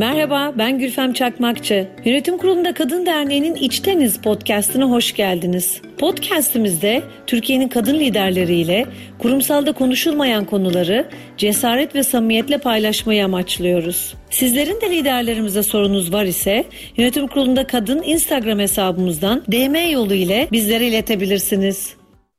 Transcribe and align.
Merhaba, 0.00 0.52
ben 0.58 0.78
Gülfem 0.78 1.12
Çakmakçı. 1.12 1.88
Yönetim 2.04 2.38
Kurulu'nda 2.38 2.74
Kadın 2.74 3.06
Derneği'nin 3.06 3.54
İçteniz 3.54 4.20
podcastına 4.20 4.84
hoş 4.90 5.14
geldiniz. 5.14 5.82
Podcastimizde 5.98 7.02
Türkiye'nin 7.26 7.68
kadın 7.68 7.98
liderleriyle 7.98 8.86
kurumsalda 9.18 9.72
konuşulmayan 9.72 10.44
konuları 10.44 11.08
cesaret 11.36 11.94
ve 11.94 12.02
samimiyetle 12.02 12.58
paylaşmayı 12.58 13.24
amaçlıyoruz. 13.24 14.14
Sizlerin 14.30 14.80
de 14.80 14.90
liderlerimize 14.90 15.62
sorunuz 15.62 16.12
var 16.12 16.24
ise 16.24 16.64
Yönetim 16.96 17.28
Kurulu'nda 17.28 17.66
Kadın 17.66 18.02
Instagram 18.02 18.58
hesabımızdan 18.58 19.42
DM 19.52 19.90
yolu 19.92 20.14
ile 20.14 20.48
bizlere 20.52 20.86
iletebilirsiniz. 20.86 21.94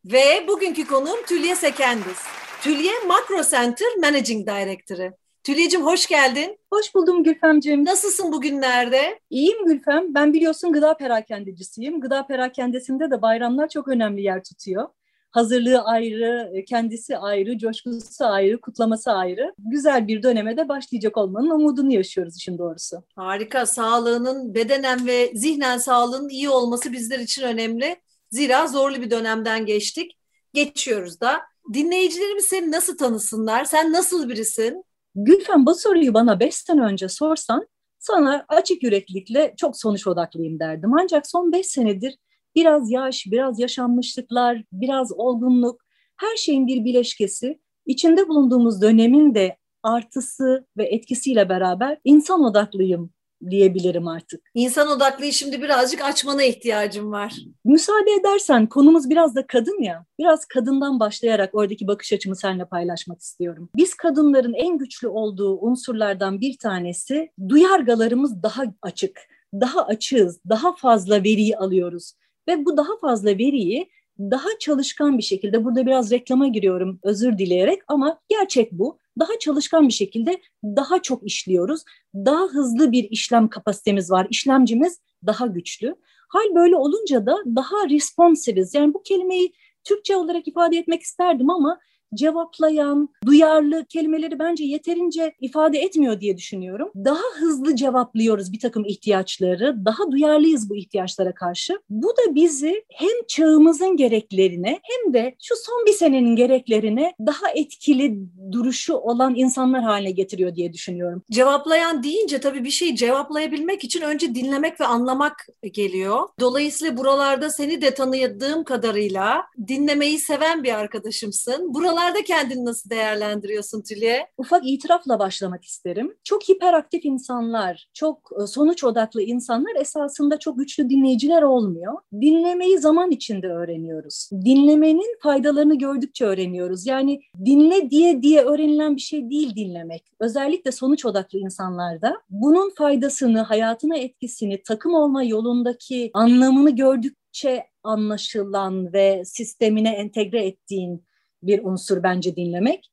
Ve 0.05 0.47
bugünkü 0.47 0.87
konuğum 0.87 1.25
Tülye 1.27 1.55
Sekendiz. 1.55 2.17
Tülye 2.61 2.91
Macro 3.07 3.43
Center 3.51 3.87
Managing 4.01 4.47
Director'ı. 4.47 5.20
Tülyeciğim 5.43 5.85
hoş 5.85 6.07
geldin. 6.07 6.59
Hoş 6.73 6.95
buldum 6.95 7.23
Gülfemciğim. 7.23 7.85
Nasılsın 7.85 8.31
bugünlerde? 8.31 9.19
İyiyim 9.29 9.65
Gülfem. 9.65 10.13
Ben 10.13 10.33
biliyorsun 10.33 10.73
gıda 10.73 10.97
perakendecisiyim. 10.97 12.01
Gıda 12.01 12.27
perakendesinde 12.27 13.11
de 13.11 13.21
bayramlar 13.21 13.69
çok 13.69 13.87
önemli 13.87 14.21
yer 14.21 14.43
tutuyor. 14.43 14.87
Hazırlığı 15.31 15.81
ayrı, 15.81 16.51
kendisi 16.67 17.17
ayrı, 17.17 17.57
coşkusu 17.57 18.25
ayrı, 18.25 18.61
kutlaması 18.61 19.11
ayrı. 19.11 19.53
Güzel 19.59 20.07
bir 20.07 20.23
döneme 20.23 20.57
de 20.57 20.69
başlayacak 20.69 21.17
olmanın 21.17 21.49
umudunu 21.49 21.93
yaşıyoruz 21.93 22.37
işin 22.37 22.57
doğrusu. 22.57 23.03
Harika. 23.15 23.65
Sağlığının 23.65 24.55
bedenen 24.55 25.07
ve 25.07 25.31
zihnen 25.35 25.77
sağlığının 25.77 26.29
iyi 26.29 26.49
olması 26.49 26.91
bizler 26.91 27.19
için 27.19 27.43
önemli. 27.43 27.95
Zira 28.31 28.67
zorlu 28.67 29.01
bir 29.01 29.11
dönemden 29.11 29.65
geçtik. 29.65 30.17
Geçiyoruz 30.53 31.21
da. 31.21 31.41
Dinleyicilerimiz 31.73 32.45
seni 32.45 32.71
nasıl 32.71 32.97
tanısınlar? 32.97 33.65
Sen 33.65 33.93
nasıl 33.93 34.29
birisin? 34.29 34.83
Gülfem 35.15 35.65
bu 35.65 35.75
soruyu 35.75 36.13
bana 36.13 36.39
beş 36.39 36.55
sene 36.55 36.81
önce 36.81 37.09
sorsan 37.09 37.67
sana 37.99 38.45
açık 38.47 38.83
yüreklilikle 38.83 39.53
çok 39.57 39.77
sonuç 39.77 40.07
odaklıyım 40.07 40.59
derdim. 40.59 40.93
Ancak 40.93 41.27
son 41.27 41.51
beş 41.51 41.65
senedir 41.65 42.17
biraz 42.55 42.91
yaş, 42.91 43.25
biraz 43.25 43.59
yaşanmışlıklar, 43.59 44.63
biraz 44.71 45.11
olgunluk, 45.11 45.81
her 46.17 46.35
şeyin 46.35 46.67
bir 46.67 46.85
bileşkesi, 46.85 47.59
içinde 47.85 48.27
bulunduğumuz 48.27 48.81
dönemin 48.81 49.35
de 49.35 49.57
artısı 49.83 50.67
ve 50.77 50.83
etkisiyle 50.83 51.49
beraber 51.49 51.97
insan 52.03 52.43
odaklıyım 52.43 53.13
diyebilirim 53.49 54.07
artık. 54.07 54.41
İnsan 54.53 54.87
odaklıyı 54.87 55.33
şimdi 55.33 55.61
birazcık 55.61 56.01
açmana 56.01 56.43
ihtiyacım 56.43 57.11
var. 57.11 57.35
Müsaade 57.65 58.11
edersen 58.19 58.67
konumuz 58.67 59.09
biraz 59.09 59.35
da 59.35 59.47
kadın 59.47 59.81
ya. 59.83 60.05
Biraz 60.19 60.45
kadından 60.45 60.99
başlayarak 60.99 61.55
oradaki 61.55 61.87
bakış 61.87 62.13
açımı 62.13 62.35
seninle 62.35 62.65
paylaşmak 62.65 63.21
istiyorum. 63.21 63.69
Biz 63.75 63.93
kadınların 63.93 64.53
en 64.53 64.77
güçlü 64.77 65.07
olduğu 65.07 65.57
unsurlardan 65.59 66.41
bir 66.41 66.57
tanesi 66.57 67.29
duyargalarımız 67.49 68.43
daha 68.43 68.63
açık. 68.81 69.19
Daha 69.53 69.85
açığız, 69.85 70.39
daha 70.49 70.75
fazla 70.75 71.23
veriyi 71.23 71.57
alıyoruz. 71.57 72.13
Ve 72.47 72.65
bu 72.65 72.77
daha 72.77 72.97
fazla 73.01 73.37
veriyi 73.37 73.89
daha 74.19 74.47
çalışkan 74.59 75.17
bir 75.17 75.23
şekilde, 75.23 75.65
burada 75.65 75.85
biraz 75.85 76.11
reklama 76.11 76.47
giriyorum 76.47 76.99
özür 77.03 77.37
dileyerek 77.37 77.81
ama 77.87 78.19
gerçek 78.29 78.71
bu 78.71 78.97
daha 79.19 79.39
çalışkan 79.39 79.87
bir 79.87 79.93
şekilde 79.93 80.41
daha 80.63 81.01
çok 81.01 81.27
işliyoruz. 81.27 81.83
Daha 82.15 82.43
hızlı 82.43 82.91
bir 82.91 83.03
işlem 83.03 83.47
kapasitemiz 83.47 84.11
var. 84.11 84.27
İşlemcimiz 84.29 84.99
daha 85.25 85.47
güçlü. 85.47 85.95
Hal 86.29 86.55
böyle 86.55 86.75
olunca 86.75 87.25
da 87.25 87.37
daha 87.45 87.89
responsiviz. 87.89 88.73
Yani 88.73 88.93
bu 88.93 89.03
kelimeyi 89.03 89.53
Türkçe 89.83 90.15
olarak 90.15 90.47
ifade 90.47 90.77
etmek 90.77 91.01
isterdim 91.01 91.49
ama 91.49 91.79
cevaplayan, 92.15 93.09
duyarlı 93.25 93.85
kelimeleri 93.85 94.39
bence 94.39 94.63
yeterince 94.63 95.33
ifade 95.41 95.79
etmiyor 95.79 96.21
diye 96.21 96.37
düşünüyorum. 96.37 96.91
Daha 96.95 97.23
hızlı 97.39 97.75
cevaplıyoruz 97.75 98.53
bir 98.53 98.59
takım 98.59 98.85
ihtiyaçları, 98.85 99.85
daha 99.85 100.11
duyarlıyız 100.11 100.69
bu 100.69 100.75
ihtiyaçlara 100.75 101.33
karşı. 101.33 101.79
Bu 101.89 102.07
da 102.07 102.35
bizi 102.35 102.83
hem 102.89 103.25
çağımızın 103.27 103.97
gereklerine 103.97 104.79
hem 104.83 105.13
de 105.13 105.35
şu 105.43 105.55
son 105.55 105.85
bir 105.87 105.93
senenin 105.93 106.35
gereklerine 106.35 107.13
daha 107.19 107.51
etkili 107.55 108.17
duruşu 108.51 108.93
olan 108.93 109.35
insanlar 109.35 109.83
haline 109.83 110.11
getiriyor 110.11 110.55
diye 110.55 110.73
düşünüyorum. 110.73 111.23
Cevaplayan 111.31 112.03
deyince 112.03 112.39
tabii 112.39 112.63
bir 112.63 112.69
şeyi 112.69 112.95
cevaplayabilmek 112.95 113.83
için 113.83 114.01
önce 114.01 114.35
dinlemek 114.35 114.81
ve 114.81 114.85
anlamak 114.85 115.47
geliyor. 115.73 116.27
Dolayısıyla 116.39 116.97
buralarda 116.97 117.49
seni 117.49 117.81
de 117.81 117.93
tanıdığım 117.93 118.63
kadarıyla 118.63 119.43
dinlemeyi 119.67 120.19
seven 120.19 120.63
bir 120.63 120.73
arkadaşımsın. 120.73 121.73
Buralar 121.73 122.00
konularda 122.01 122.23
kendini 122.23 122.65
nasıl 122.65 122.89
değerlendiriyorsun 122.89 123.81
Tülye? 123.81 124.27
Ufak 124.37 124.67
itirafla 124.67 125.19
başlamak 125.19 125.65
isterim. 125.65 126.17
Çok 126.23 126.49
hiperaktif 126.49 127.05
insanlar, 127.05 127.87
çok 127.93 128.29
e, 128.43 128.47
sonuç 128.47 128.83
odaklı 128.83 129.21
insanlar 129.21 129.75
esasında 129.75 130.39
çok 130.39 130.59
güçlü 130.59 130.89
dinleyiciler 130.89 131.41
olmuyor. 131.41 131.93
Dinlemeyi 132.13 132.77
zaman 132.77 133.11
içinde 133.11 133.47
öğreniyoruz. 133.47 134.29
Dinlemenin 134.45 135.17
faydalarını 135.23 135.77
gördükçe 135.77 136.25
öğreniyoruz. 136.25 136.87
Yani 136.87 137.21
dinle 137.45 137.89
diye 137.89 138.21
diye 138.21 138.41
öğrenilen 138.41 138.95
bir 138.95 139.01
şey 139.01 139.29
değil 139.29 139.55
dinlemek. 139.55 140.03
Özellikle 140.19 140.71
sonuç 140.71 141.05
odaklı 141.05 141.39
insanlarda 141.39 142.21
bunun 142.29 142.69
faydasını, 142.69 143.41
hayatına 143.41 143.97
etkisini, 143.97 144.63
takım 144.63 144.93
olma 144.93 145.23
yolundaki 145.23 146.11
anlamını 146.13 146.75
gördükçe 146.75 147.65
anlaşılan 147.83 148.93
ve 148.93 149.25
sistemine 149.25 149.89
entegre 149.89 150.45
ettiğin 150.45 151.03
bir 151.43 151.63
unsur 151.63 152.03
bence 152.03 152.35
dinlemek. 152.35 152.91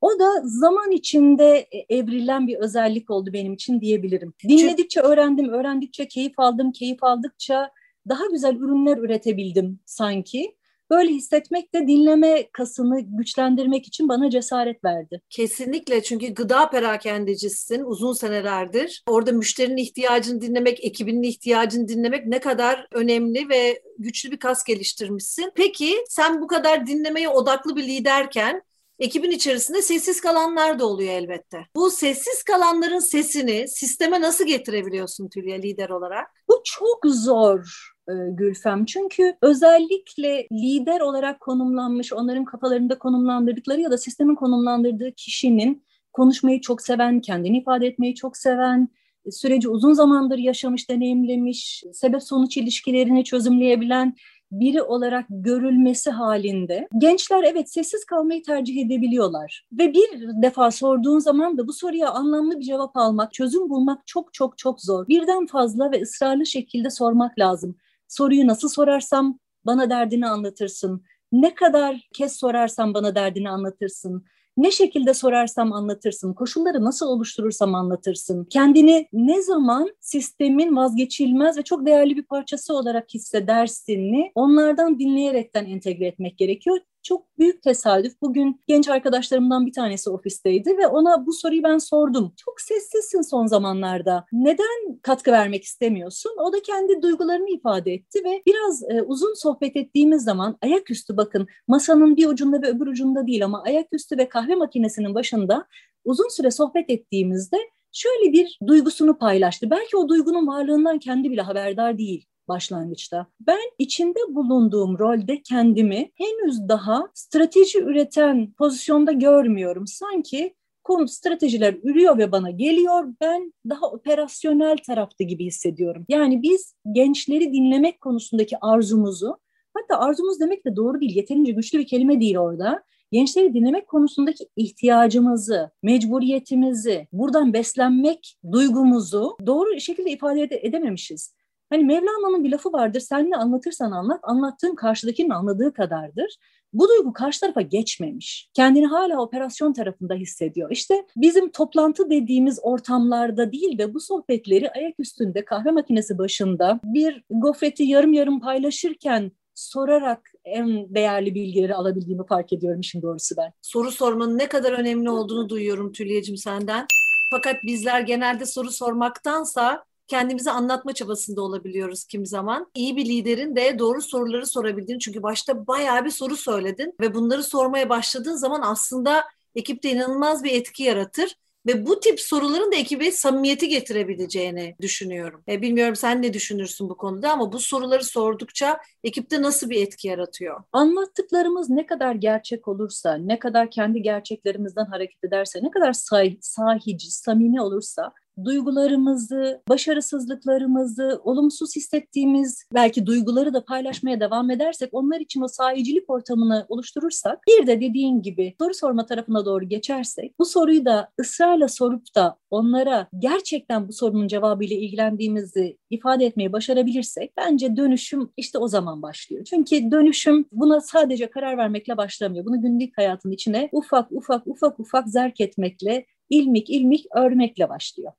O 0.00 0.18
da 0.18 0.42
zaman 0.44 0.90
içinde 0.90 1.68
e, 1.72 1.96
evrilen 1.96 2.46
bir 2.46 2.56
özellik 2.56 3.10
oldu 3.10 3.32
benim 3.32 3.52
için 3.52 3.80
diyebilirim. 3.80 4.34
Dinledikçe 4.48 5.00
öğrendim, 5.00 5.48
öğrendikçe 5.48 6.08
keyif 6.08 6.38
aldım, 6.38 6.72
keyif 6.72 7.04
aldıkça 7.04 7.70
daha 8.08 8.26
güzel 8.26 8.56
ürünler 8.56 8.98
üretebildim 8.98 9.80
sanki. 9.84 10.56
Böyle 10.94 11.10
hissetmek 11.10 11.74
de 11.74 11.88
dinleme 11.88 12.48
kasını 12.52 13.00
güçlendirmek 13.00 13.86
için 13.86 14.08
bana 14.08 14.30
cesaret 14.30 14.84
verdi. 14.84 15.20
Kesinlikle 15.30 16.02
çünkü 16.02 16.34
gıda 16.34 16.70
perakendecisin 16.70 17.84
uzun 17.84 18.12
senelerdir. 18.12 19.02
Orada 19.08 19.32
müşterinin 19.32 19.76
ihtiyacını 19.76 20.40
dinlemek, 20.40 20.84
ekibinin 20.84 21.22
ihtiyacını 21.22 21.88
dinlemek 21.88 22.26
ne 22.26 22.40
kadar 22.40 22.86
önemli 22.92 23.48
ve 23.48 23.82
güçlü 23.98 24.30
bir 24.30 24.38
kas 24.38 24.64
geliştirmişsin. 24.64 25.52
Peki 25.54 26.04
sen 26.08 26.40
bu 26.40 26.46
kadar 26.46 26.86
dinlemeye 26.86 27.28
odaklı 27.28 27.76
bir 27.76 27.82
liderken 27.82 28.62
ekibin 28.98 29.30
içerisinde 29.30 29.82
sessiz 29.82 30.20
kalanlar 30.20 30.78
da 30.78 30.86
oluyor 30.86 31.12
elbette. 31.12 31.66
Bu 31.76 31.90
sessiz 31.90 32.42
kalanların 32.42 32.98
sesini 32.98 33.68
sisteme 33.68 34.20
nasıl 34.20 34.46
getirebiliyorsun 34.46 35.28
Tülya 35.28 35.56
lider 35.56 35.88
olarak? 35.88 36.26
Bu 36.48 36.62
çok 36.64 37.06
zor 37.06 37.93
e, 38.08 38.12
Gülfem. 38.30 38.84
Çünkü 38.84 39.36
özellikle 39.42 40.46
lider 40.52 41.00
olarak 41.00 41.40
konumlanmış, 41.40 42.12
onların 42.12 42.44
kafalarında 42.44 42.98
konumlandırdıkları 42.98 43.80
ya 43.80 43.90
da 43.90 43.98
sistemin 43.98 44.34
konumlandırdığı 44.34 45.12
kişinin 45.12 45.84
konuşmayı 46.12 46.60
çok 46.60 46.82
seven, 46.82 47.20
kendini 47.20 47.58
ifade 47.58 47.86
etmeyi 47.86 48.14
çok 48.14 48.36
seven, 48.36 48.88
süreci 49.30 49.68
uzun 49.68 49.92
zamandır 49.92 50.38
yaşamış, 50.38 50.90
deneyimlemiş, 50.90 51.84
sebep 51.92 52.22
sonuç 52.22 52.56
ilişkilerini 52.56 53.24
çözümleyebilen 53.24 54.14
biri 54.50 54.82
olarak 54.82 55.26
görülmesi 55.28 56.10
halinde 56.10 56.88
gençler 56.98 57.42
evet 57.42 57.72
sessiz 57.72 58.04
kalmayı 58.04 58.42
tercih 58.42 58.86
edebiliyorlar. 58.86 59.66
Ve 59.72 59.92
bir 59.92 60.42
defa 60.42 60.70
sorduğun 60.70 61.18
zaman 61.18 61.58
da 61.58 61.68
bu 61.68 61.72
soruya 61.72 62.10
anlamlı 62.10 62.60
bir 62.60 62.64
cevap 62.64 62.96
almak, 62.96 63.32
çözüm 63.32 63.70
bulmak 63.70 64.06
çok 64.06 64.34
çok 64.34 64.58
çok 64.58 64.80
zor. 64.80 65.08
Birden 65.08 65.46
fazla 65.46 65.92
ve 65.92 66.02
ısrarlı 66.02 66.46
şekilde 66.46 66.90
sormak 66.90 67.38
lazım. 67.38 67.76
Soruyu 68.08 68.46
nasıl 68.46 68.68
sorarsam 68.68 69.38
bana 69.66 69.90
derdini 69.90 70.26
anlatırsın. 70.26 71.04
Ne 71.32 71.54
kadar 71.54 72.08
kez 72.14 72.36
sorarsam 72.36 72.94
bana 72.94 73.14
derdini 73.14 73.50
anlatırsın. 73.50 74.24
Ne 74.56 74.70
şekilde 74.70 75.14
sorarsam 75.14 75.72
anlatırsın, 75.72 76.34
koşulları 76.34 76.84
nasıl 76.84 77.06
oluşturursam 77.06 77.74
anlatırsın. 77.74 78.44
Kendini 78.44 79.08
ne 79.12 79.42
zaman 79.42 79.96
sistemin 80.00 80.76
vazgeçilmez 80.76 81.58
ve 81.58 81.62
çok 81.62 81.86
değerli 81.86 82.16
bir 82.16 82.22
parçası 82.22 82.74
olarak 82.74 83.14
hissedersin'i 83.14 84.32
onlardan 84.34 84.98
dinleyerekten 84.98 85.64
entegre 85.64 86.06
etmek 86.06 86.38
gerekiyor 86.38 86.78
çok 87.04 87.38
büyük 87.38 87.62
tesadüf. 87.62 88.12
Bugün 88.22 88.60
genç 88.68 88.88
arkadaşlarımdan 88.88 89.66
bir 89.66 89.72
tanesi 89.72 90.10
ofisteydi 90.10 90.78
ve 90.78 90.86
ona 90.86 91.26
bu 91.26 91.32
soruyu 91.32 91.62
ben 91.62 91.78
sordum. 91.78 92.32
Çok 92.36 92.60
sessizsin 92.60 93.20
son 93.20 93.46
zamanlarda. 93.46 94.24
Neden 94.32 94.98
katkı 95.02 95.32
vermek 95.32 95.64
istemiyorsun? 95.64 96.32
O 96.38 96.52
da 96.52 96.62
kendi 96.62 97.02
duygularını 97.02 97.50
ifade 97.50 97.92
etti 97.92 98.24
ve 98.24 98.42
biraz 98.46 98.82
e, 98.82 99.02
uzun 99.02 99.34
sohbet 99.34 99.76
ettiğimiz 99.76 100.24
zaman 100.24 100.58
ayaküstü 100.62 101.16
bakın 101.16 101.46
masanın 101.68 102.16
bir 102.16 102.26
ucunda 102.26 102.62
ve 102.62 102.66
öbür 102.66 102.86
ucunda 102.86 103.26
değil 103.26 103.44
ama 103.44 103.62
ayaküstü 103.62 104.18
ve 104.18 104.28
kahve 104.28 104.54
makinesinin 104.54 105.14
başında 105.14 105.66
uzun 106.04 106.28
süre 106.28 106.50
sohbet 106.50 106.90
ettiğimizde 106.90 107.56
şöyle 107.92 108.32
bir 108.32 108.58
duygusunu 108.66 109.18
paylaştı. 109.18 109.70
Belki 109.70 109.96
o 109.96 110.08
duygunun 110.08 110.46
varlığından 110.46 110.98
kendi 110.98 111.30
bile 111.30 111.42
haberdar 111.42 111.98
değil 111.98 112.26
başlangıçta. 112.48 113.26
Ben 113.40 113.70
içinde 113.78 114.18
bulunduğum 114.28 114.98
rolde 114.98 115.42
kendimi 115.42 116.10
henüz 116.14 116.68
daha 116.68 117.08
strateji 117.14 117.78
üreten 117.78 118.52
pozisyonda 118.52 119.12
görmüyorum. 119.12 119.86
Sanki 119.86 120.54
konu 120.84 121.08
stratejiler 121.08 121.74
ürüyor 121.82 122.18
ve 122.18 122.32
bana 122.32 122.50
geliyor. 122.50 123.14
Ben 123.20 123.52
daha 123.70 123.90
operasyonel 123.90 124.76
tarafta 124.76 125.24
gibi 125.24 125.44
hissediyorum. 125.44 126.04
Yani 126.08 126.42
biz 126.42 126.74
gençleri 126.92 127.52
dinlemek 127.52 128.00
konusundaki 128.00 128.56
arzumuzu, 128.60 129.36
hatta 129.74 129.98
arzumuz 129.98 130.40
demek 130.40 130.66
de 130.66 130.76
doğru 130.76 131.00
değil, 131.00 131.16
yeterince 131.16 131.52
güçlü 131.52 131.78
bir 131.78 131.86
kelime 131.86 132.20
değil 132.20 132.36
orada. 132.36 132.82
Gençleri 133.12 133.54
dinlemek 133.54 133.88
konusundaki 133.88 134.44
ihtiyacımızı, 134.56 135.70
mecburiyetimizi, 135.82 137.08
buradan 137.12 137.52
beslenmek 137.52 138.36
duygumuzu 138.52 139.36
doğru 139.46 139.80
şekilde 139.80 140.10
ifade 140.10 140.42
ede- 140.42 140.60
edememişiz. 140.62 141.33
Hani 141.74 141.84
Mevlana'nın 141.84 142.44
bir 142.44 142.50
lafı 142.50 142.72
vardır, 142.72 143.00
sen 143.00 143.30
ne 143.30 143.36
anlatırsan 143.36 143.90
anlat, 143.90 144.20
anlattığın 144.22 144.74
karşıdakinin 144.74 145.30
anladığı 145.30 145.72
kadardır. 145.72 146.36
Bu 146.72 146.88
duygu 146.88 147.12
karşı 147.12 147.40
tarafa 147.40 147.60
geçmemiş. 147.60 148.50
Kendini 148.54 148.86
hala 148.86 149.22
operasyon 149.22 149.72
tarafında 149.72 150.14
hissediyor. 150.14 150.70
İşte 150.70 151.06
bizim 151.16 151.50
toplantı 151.50 152.10
dediğimiz 152.10 152.58
ortamlarda 152.62 153.52
değil 153.52 153.78
de 153.78 153.94
bu 153.94 154.00
sohbetleri 154.00 154.70
ayak 154.70 155.00
üstünde 155.00 155.44
kahve 155.44 155.70
makinesi 155.70 156.18
başında 156.18 156.80
bir 156.84 157.24
gofreti 157.30 157.82
yarım 157.82 158.12
yarım 158.12 158.40
paylaşırken 158.40 159.32
sorarak 159.54 160.32
en 160.44 160.94
değerli 160.94 161.34
bilgileri 161.34 161.74
alabildiğimi 161.74 162.26
fark 162.26 162.52
ediyorum 162.52 162.80
işin 162.80 163.02
doğrusu 163.02 163.34
ben. 163.38 163.52
Soru 163.62 163.90
sormanın 163.90 164.38
ne 164.38 164.48
kadar 164.48 164.72
önemli 164.72 165.10
olduğunu 165.10 165.48
duyuyorum 165.48 165.92
Tülya'cığım 165.92 166.36
senden. 166.36 166.86
Fakat 167.30 167.56
bizler 167.66 168.00
genelde 168.00 168.46
soru 168.46 168.70
sormaktansa 168.70 169.84
kendimizi 170.08 170.50
anlatma 170.50 170.92
çabasında 170.92 171.42
olabiliyoruz 171.42 172.04
kim 172.04 172.26
zaman. 172.26 172.70
İyi 172.74 172.96
bir 172.96 173.04
liderin 173.04 173.56
de 173.56 173.78
doğru 173.78 174.02
soruları 174.02 174.46
sorabildiğini 174.46 175.00
çünkü 175.00 175.22
başta 175.22 175.66
bayağı 175.66 176.04
bir 176.04 176.10
soru 176.10 176.36
söyledin 176.36 176.94
ve 177.00 177.14
bunları 177.14 177.42
sormaya 177.42 177.88
başladığın 177.88 178.36
zaman 178.36 178.62
aslında 178.64 179.24
ekipte 179.54 179.90
inanılmaz 179.90 180.44
bir 180.44 180.52
etki 180.52 180.82
yaratır 180.82 181.36
ve 181.66 181.86
bu 181.86 182.00
tip 182.00 182.20
soruların 182.20 182.72
da 182.72 182.76
ekibe 182.76 183.12
samimiyeti 183.12 183.68
getirebileceğini 183.68 184.76
düşünüyorum. 184.80 185.44
E, 185.48 185.62
bilmiyorum 185.62 185.96
sen 185.96 186.22
ne 186.22 186.32
düşünürsün 186.32 186.88
bu 186.88 186.96
konuda 186.96 187.32
ama 187.32 187.52
bu 187.52 187.58
soruları 187.58 188.04
sordukça 188.04 188.78
ekipte 189.04 189.42
nasıl 189.42 189.70
bir 189.70 189.82
etki 189.82 190.08
yaratıyor? 190.08 190.62
Anlattıklarımız 190.72 191.70
ne 191.70 191.86
kadar 191.86 192.14
gerçek 192.14 192.68
olursa, 192.68 193.14
ne 193.14 193.38
kadar 193.38 193.70
kendi 193.70 194.02
gerçeklerimizden 194.02 194.86
hareket 194.86 195.24
ederse, 195.24 195.60
ne 195.62 195.70
kadar 195.70 195.92
say- 195.92 196.38
sahici, 196.40 197.10
samimi 197.10 197.62
olursa 197.62 198.12
duygularımızı, 198.44 199.62
başarısızlıklarımızı, 199.68 201.20
olumsuz 201.24 201.76
hissettiğimiz 201.76 202.64
belki 202.74 203.06
duyguları 203.06 203.54
da 203.54 203.64
paylaşmaya 203.64 204.20
devam 204.20 204.50
edersek, 204.50 204.88
onlar 204.92 205.20
için 205.20 205.40
o 205.42 205.48
sahicilik 205.48 206.10
ortamını 206.10 206.66
oluşturursak, 206.68 207.38
bir 207.48 207.66
de 207.66 207.80
dediğin 207.80 208.22
gibi 208.22 208.54
soru 208.60 208.74
sorma 208.74 209.06
tarafına 209.06 209.44
doğru 209.44 209.68
geçersek, 209.68 210.38
bu 210.38 210.44
soruyu 210.44 210.84
da 210.84 211.08
ısrarla 211.20 211.68
sorup 211.68 212.14
da 212.14 212.36
onlara 212.50 213.08
gerçekten 213.18 213.88
bu 213.88 213.92
sorunun 213.92 214.28
cevabıyla 214.28 214.76
ilgilendiğimizi 214.76 215.78
ifade 215.90 216.26
etmeyi 216.26 216.52
başarabilirsek, 216.52 217.32
bence 217.36 217.76
dönüşüm 217.76 218.30
işte 218.36 218.58
o 218.58 218.68
zaman 218.68 219.02
başlıyor. 219.02 219.44
Çünkü 219.44 219.90
dönüşüm 219.90 220.44
buna 220.52 220.80
sadece 220.80 221.30
karar 221.30 221.58
vermekle 221.58 221.96
başlamıyor. 221.96 222.44
Bunu 222.44 222.62
günlük 222.62 222.98
hayatın 222.98 223.30
içine 223.30 223.68
ufak 223.72 224.12
ufak 224.12 224.46
ufak 224.46 224.80
ufak 224.80 225.08
zerk 225.08 225.40
etmekle 225.40 226.06
ilmik 226.30 226.70
ilmik 226.70 227.06
örmekle 227.16 227.68
başlıyor. 227.68 228.12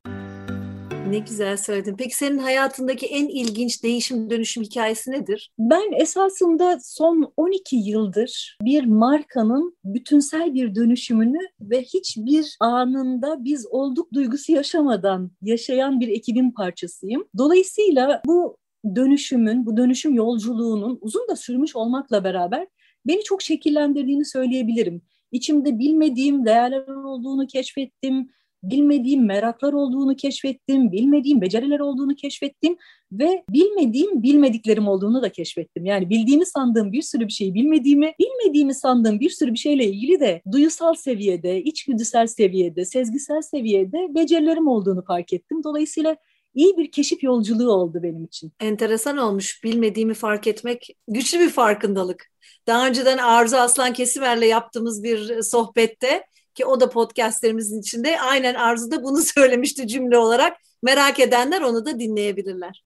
Ne 1.09 1.19
güzel 1.19 1.57
söyledin. 1.57 1.95
Peki 1.97 2.17
senin 2.17 2.37
hayatındaki 2.37 3.05
en 3.05 3.27
ilginç 3.27 3.83
değişim 3.83 4.29
dönüşüm 4.29 4.63
hikayesi 4.63 5.11
nedir? 5.11 5.51
Ben 5.59 6.01
esasında 6.01 6.79
son 6.83 7.33
12 7.37 7.75
yıldır 7.75 8.57
bir 8.61 8.85
markanın 8.85 9.77
bütünsel 9.83 10.53
bir 10.53 10.75
dönüşümünü 10.75 11.39
ve 11.61 11.81
hiçbir 11.81 12.57
anında 12.59 13.43
biz 13.43 13.67
olduk 13.67 14.13
duygusu 14.13 14.51
yaşamadan 14.51 15.31
yaşayan 15.41 15.99
bir 15.99 16.07
ekibin 16.07 16.51
parçasıyım. 16.51 17.25
Dolayısıyla 17.37 18.21
bu 18.25 18.57
dönüşümün, 18.95 19.65
bu 19.65 19.77
dönüşüm 19.77 20.13
yolculuğunun 20.13 20.97
uzun 21.01 21.27
da 21.27 21.35
sürmüş 21.35 21.75
olmakla 21.75 22.23
beraber 22.23 22.67
beni 23.07 23.23
çok 23.23 23.41
şekillendirdiğini 23.41 24.25
söyleyebilirim. 24.25 25.01
İçimde 25.31 25.79
bilmediğim 25.79 26.45
değerler 26.45 26.87
olduğunu 26.87 27.47
keşfettim, 27.47 28.29
bilmediğim 28.63 29.25
meraklar 29.25 29.73
olduğunu 29.73 30.15
keşfettim, 30.15 30.91
bilmediğim 30.91 31.41
beceriler 31.41 31.79
olduğunu 31.79 32.15
keşfettim 32.15 32.77
ve 33.11 33.43
bilmediğim 33.49 34.23
bilmediklerim 34.23 34.87
olduğunu 34.87 35.21
da 35.21 35.29
keşfettim. 35.29 35.85
Yani 35.85 36.09
bildiğimi 36.09 36.45
sandığım 36.45 36.91
bir 36.91 37.01
sürü 37.01 37.27
bir 37.27 37.31
şeyi 37.31 37.53
bilmediğimi, 37.53 38.13
bilmediğimi 38.19 38.73
sandığım 38.73 39.19
bir 39.19 39.29
sürü 39.29 39.53
bir 39.53 39.57
şeyle 39.57 39.85
ilgili 39.85 40.19
de 40.19 40.41
duyusal 40.51 40.93
seviyede, 40.93 41.63
içgüdüsel 41.63 42.27
seviyede, 42.27 42.85
sezgisel 42.85 43.41
seviyede 43.41 44.15
becerilerim 44.15 44.67
olduğunu 44.67 45.05
fark 45.05 45.33
ettim. 45.33 45.63
Dolayısıyla 45.63 46.17
iyi 46.55 46.77
bir 46.77 46.91
keşif 46.91 47.23
yolculuğu 47.23 47.71
oldu 47.71 47.99
benim 48.03 48.23
için. 48.23 48.51
Enteresan 48.59 49.17
olmuş. 49.17 49.63
Bilmediğimi 49.63 50.13
fark 50.13 50.47
etmek 50.47 50.95
güçlü 51.07 51.39
bir 51.39 51.49
farkındalık. 51.49 52.31
Daha 52.67 52.87
önceden 52.87 53.17
Arzu 53.17 53.55
Aslan 53.55 53.93
Kesimer'le 53.93 54.45
yaptığımız 54.45 55.03
bir 55.03 55.41
sohbette 55.41 56.23
ki 56.55 56.65
o 56.65 56.79
da 56.79 56.89
podcastlerimizin 56.89 57.79
içinde 57.79 58.21
aynen 58.21 58.53
Arzu 58.55 58.91
da 58.91 59.03
bunu 59.03 59.17
söylemişti 59.21 59.87
cümle 59.87 60.17
olarak. 60.17 60.57
Merak 60.83 61.19
edenler 61.19 61.61
onu 61.61 61.85
da 61.85 61.99
dinleyebilirler. 61.99 62.85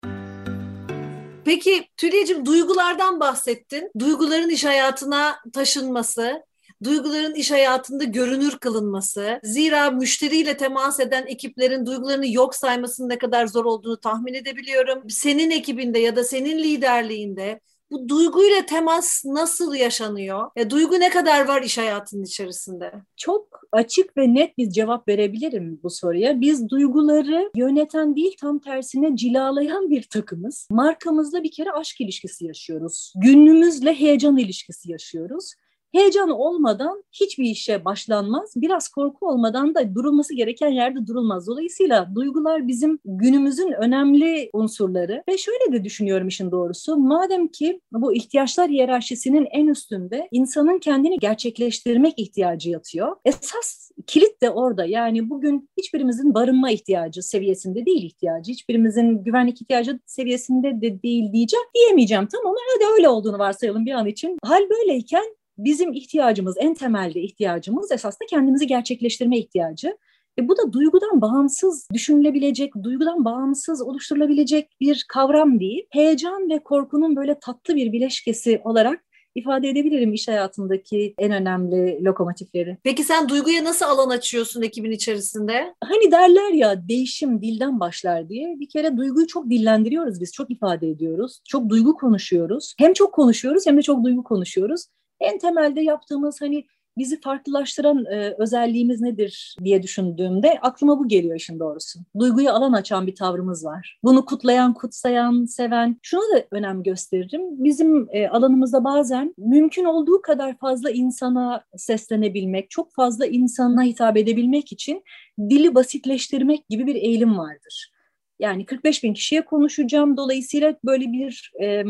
Peki 1.46 1.88
Tülya'cığım 1.98 2.46
duygulardan 2.46 3.20
bahsettin. 3.20 3.92
Duyguların 4.00 4.50
iş 4.50 4.66
hayatına 4.66 5.40
taşınması, 5.54 6.44
duyguların 6.84 7.36
iş 7.36 7.52
hayatında 7.52 8.04
görünür 8.04 8.58
kılınması, 8.58 9.40
zira 9.44 9.92
müşteriyle 9.92 10.58
temas 10.58 11.00
eden 11.00 11.26
ekiplerin 11.28 11.86
duygularını 11.86 12.34
yok 12.34 12.56
saymasının 12.56 13.10
ne 13.10 13.18
kadar 13.18 13.48
zor 13.48 13.66
olduğunu 13.66 13.98
tahmin 13.98 14.34
edebiliyorum. 14.34 15.10
Senin 15.10 15.52
ekibinde 15.52 16.00
ya 16.00 16.16
da 16.16 16.24
senin 16.24 16.58
liderliğinde 16.58 17.60
bu 17.92 18.10
duyguyla 18.10 18.66
temas 18.66 19.26
nasıl 19.26 19.74
yaşanıyor? 19.76 20.52
E, 20.56 20.70
duygu 20.70 21.00
ne 21.00 21.10
kadar 21.10 21.48
var 21.48 21.62
iş 21.62 21.78
hayatının 21.78 22.24
içerisinde? 22.24 22.92
Çok 23.18 23.62
açık 23.72 24.18
ve 24.18 24.34
net 24.34 24.58
bir 24.58 24.70
cevap 24.70 25.08
verebilirim 25.08 25.80
bu 25.84 25.90
soruya. 25.90 26.42
Biz 26.42 26.70
duyguları 26.70 27.52
yöneten 27.56 28.16
değil 28.16 28.36
tam 28.40 28.60
tersine 28.60 29.16
cilalayan 29.16 29.90
bir 29.90 30.04
takımız. 30.04 30.68
Markamızda 30.72 31.44
bir 31.44 31.52
kere 31.52 31.72
aşk 31.72 32.02
ilişkisi 32.02 32.46
yaşıyoruz. 32.46 33.14
Günümüzle 33.16 33.94
heyecan 33.94 34.38
ilişkisi 34.38 34.92
yaşıyoruz. 34.92 35.54
Heyecan 35.92 36.30
olmadan 36.30 37.04
hiçbir 37.12 37.44
işe 37.44 37.86
başlanmaz. 37.86 38.54
Biraz 38.56 38.88
korku 38.88 39.28
olmadan 39.28 39.76
da 39.76 39.96
durulması 39.96 40.36
gereken 40.36 40.70
yerde 40.70 41.08
durulmaz. 41.08 41.48
Dolayısıyla 41.48 42.16
duygular 42.16 42.68
bizim 42.68 43.00
günümüzün 43.06 43.72
önemli 43.72 44.50
unsurları. 44.54 45.24
Ve 45.30 45.38
şöyle 45.38 45.72
de 45.72 45.84
düşünüyorum 45.84 46.28
işin 46.28 46.52
doğrusu. 46.52 46.98
Madem 46.98 47.48
ki 47.48 47.82
bu 47.92 48.14
ihtiyaçlar 48.14 48.70
hiyerarşisinin 48.70 49.48
en 49.52 49.68
üstünde 49.68 50.28
insanın 50.32 50.80
kendini 50.80 51.20
gerçekleştirmek 51.20 52.20
ihtiyacı 52.20 52.70
yatıyor. 52.70 53.16
Esas 53.26 53.92
kilit 54.08 54.42
de 54.42 54.50
orada. 54.50 54.86
Yani 54.86 55.30
bugün 55.30 55.70
hiçbirimizin 55.78 56.34
barınma 56.34 56.72
ihtiyacı 56.72 57.24
seviyesinde 57.24 57.86
değil 57.86 58.04
ihtiyacı. 58.04 58.52
Hiçbirimizin 58.52 59.24
güvenlik 59.24 59.62
ihtiyacı 59.62 60.00
seviyesinde 60.06 60.82
de 60.82 61.04
değil 61.04 61.34
diyeceğim. 61.34 61.66
Diyemeyeceğim. 61.76 62.28
Tamam 62.32 62.56
hadi 62.76 62.94
öyle 62.94 63.10
olduğunu 63.10 63.40
varsayalım 63.40 63.86
bir 63.86 63.92
an 63.92 64.08
için. 64.08 64.38
Hal 64.44 64.62
böyleyken 64.70 65.39
bizim 65.64 65.94
ihtiyacımız, 65.94 66.56
en 66.60 66.74
temelde 66.74 67.22
ihtiyacımız 67.22 67.92
esasında 67.92 68.26
kendimizi 68.30 68.68
gerçekleştirme 68.68 69.38
ihtiyacı. 69.38 69.98
E 70.40 70.48
bu 70.48 70.58
da 70.58 70.74
duygudan 70.74 71.22
bağımsız 71.22 71.88
düşünülebilecek, 71.94 72.74
duygudan 72.84 73.26
bağımsız 73.26 73.82
oluşturulabilecek 73.82 74.70
bir 74.80 75.06
kavram 75.10 75.60
değil. 75.60 75.86
Heyecan 75.90 76.50
ve 76.50 76.60
korkunun 76.60 77.16
böyle 77.16 77.40
tatlı 77.40 77.76
bir 77.76 77.92
bileşkesi 77.92 78.62
olarak 78.64 79.04
ifade 79.36 79.70
edebilirim 79.70 80.14
iş 80.14 80.28
hayatındaki 80.28 81.14
en 81.18 81.32
önemli 81.32 82.04
lokomotifleri. 82.04 82.78
Peki 82.84 83.04
sen 83.04 83.30
duyguya 83.30 83.64
nasıl 83.64 83.86
alan 83.86 84.10
açıyorsun 84.10 84.62
ekibin 84.62 84.92
içerisinde? 84.92 85.76
Hani 85.84 86.12
derler 86.12 86.54
ya 86.54 86.88
değişim 86.88 87.42
dilden 87.42 87.80
başlar 87.80 88.30
diye. 88.30 88.60
Bir 88.60 88.70
kere 88.70 88.98
duyguyu 88.98 89.28
çok 89.28 89.50
dillendiriyoruz 89.50 90.22
biz, 90.22 90.34
çok 90.34 90.52
ifade 90.52 90.90
ediyoruz. 90.90 91.42
Çok 91.48 91.70
duygu 91.70 91.94
konuşuyoruz. 91.94 92.74
Hem 92.78 92.94
çok 92.94 93.14
konuşuyoruz 93.14 93.68
hem 93.68 93.78
de 93.78 93.82
çok 93.82 94.04
duygu 94.04 94.24
konuşuyoruz. 94.24 94.86
En 95.20 95.38
temelde 95.38 95.82
yaptığımız 95.82 96.42
hani 96.42 96.66
bizi 97.00 97.22
farklılaştıran 97.22 98.06
e, 98.06 98.36
özelliğimiz 98.38 99.02
nedir 99.02 99.56
diye 99.64 99.84
düşündüğümde 99.84 100.60
aklıma 100.62 101.00
bu 101.00 101.08
geliyor 101.08 101.36
işin 101.36 101.60
doğrusu. 101.60 102.00
Duyguyu 102.20 102.50
alan 102.50 102.74
açan 102.74 103.08
bir 103.08 103.16
tavrımız 103.16 103.66
var. 103.66 104.00
Bunu 104.04 104.26
kutlayan, 104.26 104.74
kutsayan, 104.74 105.46
seven. 105.46 105.98
Şuna 106.02 106.22
da 106.36 106.46
önem 106.52 106.84
gösteririm. 106.84 107.64
Bizim 107.64 108.08
e, 108.12 108.28
alanımızda 108.28 108.84
bazen 108.84 109.34
mümkün 109.38 109.86
olduğu 109.86 110.22
kadar 110.22 110.58
fazla 110.58 110.92
insana 110.92 111.64
seslenebilmek, 111.78 112.70
çok 112.70 112.94
fazla 112.94 113.26
insana 113.26 113.84
hitap 113.84 114.18
edebilmek 114.18 114.72
için 114.72 115.04
dili 115.40 115.76
basitleştirmek 115.76 116.70
gibi 116.70 116.88
bir 116.88 116.96
eğilim 116.96 117.38
vardır. 117.38 117.92
Yani 118.40 118.66
45 118.66 119.04
bin 119.04 119.14
kişiye 119.14 119.46
konuşacağım. 119.46 120.18
Dolayısıyla 120.18 120.76
böyle 120.86 121.12
bir... 121.12 121.52
E, 121.62 121.84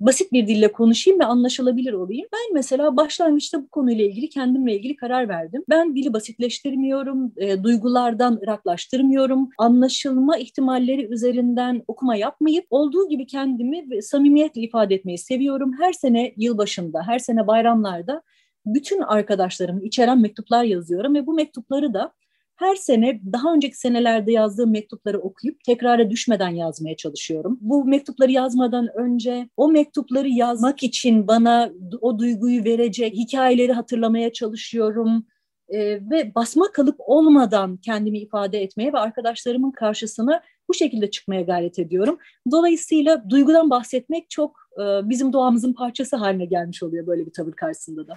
basit 0.00 0.32
bir 0.32 0.46
dille 0.46 0.72
konuşayım 0.72 1.20
ve 1.20 1.24
anlaşılabilir 1.24 1.92
olayım. 1.92 2.26
Ben 2.32 2.54
mesela 2.54 2.96
başlangıçta 2.96 3.62
bu 3.62 3.68
konuyla 3.68 4.04
ilgili 4.04 4.28
kendimle 4.28 4.76
ilgili 4.76 4.96
karar 4.96 5.28
verdim. 5.28 5.64
Ben 5.70 5.96
dili 5.96 6.12
basitleştirmiyorum, 6.12 7.32
e, 7.36 7.62
duygulardan 7.62 8.40
ıraklaştırmıyorum, 8.42 9.48
anlaşılma 9.58 10.38
ihtimalleri 10.38 11.06
üzerinden 11.06 11.82
okuma 11.88 12.16
yapmayıp 12.16 12.66
olduğu 12.70 13.08
gibi 13.08 13.26
kendimi 13.26 14.02
samimiyetle 14.02 14.60
ifade 14.60 14.94
etmeyi 14.94 15.18
seviyorum. 15.18 15.72
Her 15.80 15.92
sene 15.92 16.34
yılbaşında, 16.36 17.02
her 17.06 17.18
sene 17.18 17.46
bayramlarda 17.46 18.22
bütün 18.66 19.00
arkadaşlarımı 19.00 19.84
içeren 19.84 20.20
mektuplar 20.20 20.64
yazıyorum 20.64 21.14
ve 21.14 21.26
bu 21.26 21.34
mektupları 21.34 21.94
da 21.94 22.12
her 22.56 22.74
sene 22.74 23.20
daha 23.32 23.54
önceki 23.54 23.78
senelerde 23.78 24.32
yazdığım 24.32 24.70
mektupları 24.70 25.18
okuyup 25.18 25.64
tekrara 25.64 26.10
düşmeden 26.10 26.48
yazmaya 26.48 26.96
çalışıyorum. 26.96 27.58
Bu 27.60 27.84
mektupları 27.84 28.32
yazmadan 28.32 28.88
önce 28.94 29.48
o 29.56 29.68
mektupları 29.68 30.28
yazmak 30.28 30.82
için 30.82 31.28
bana 31.28 31.70
o 32.00 32.18
duyguyu 32.18 32.64
verecek 32.64 33.14
hikayeleri 33.14 33.72
hatırlamaya 33.72 34.32
çalışıyorum. 34.32 35.26
Ee, 35.68 35.78
ve 36.10 36.34
basma 36.34 36.72
kalıp 36.72 36.96
olmadan 36.98 37.76
kendimi 37.76 38.18
ifade 38.18 38.62
etmeye 38.62 38.92
ve 38.92 38.98
arkadaşlarımın 38.98 39.70
karşısına 39.70 40.42
bu 40.68 40.74
şekilde 40.74 41.10
çıkmaya 41.10 41.42
gayret 41.42 41.78
ediyorum. 41.78 42.18
Dolayısıyla 42.50 43.30
duygudan 43.30 43.70
bahsetmek 43.70 44.30
çok 44.30 44.56
e, 44.78 45.08
bizim 45.08 45.32
doğamızın 45.32 45.72
parçası 45.72 46.16
haline 46.16 46.44
gelmiş 46.44 46.82
oluyor 46.82 47.06
böyle 47.06 47.26
bir 47.26 47.32
tavır 47.32 47.52
karşısında 47.52 48.08
da. 48.08 48.16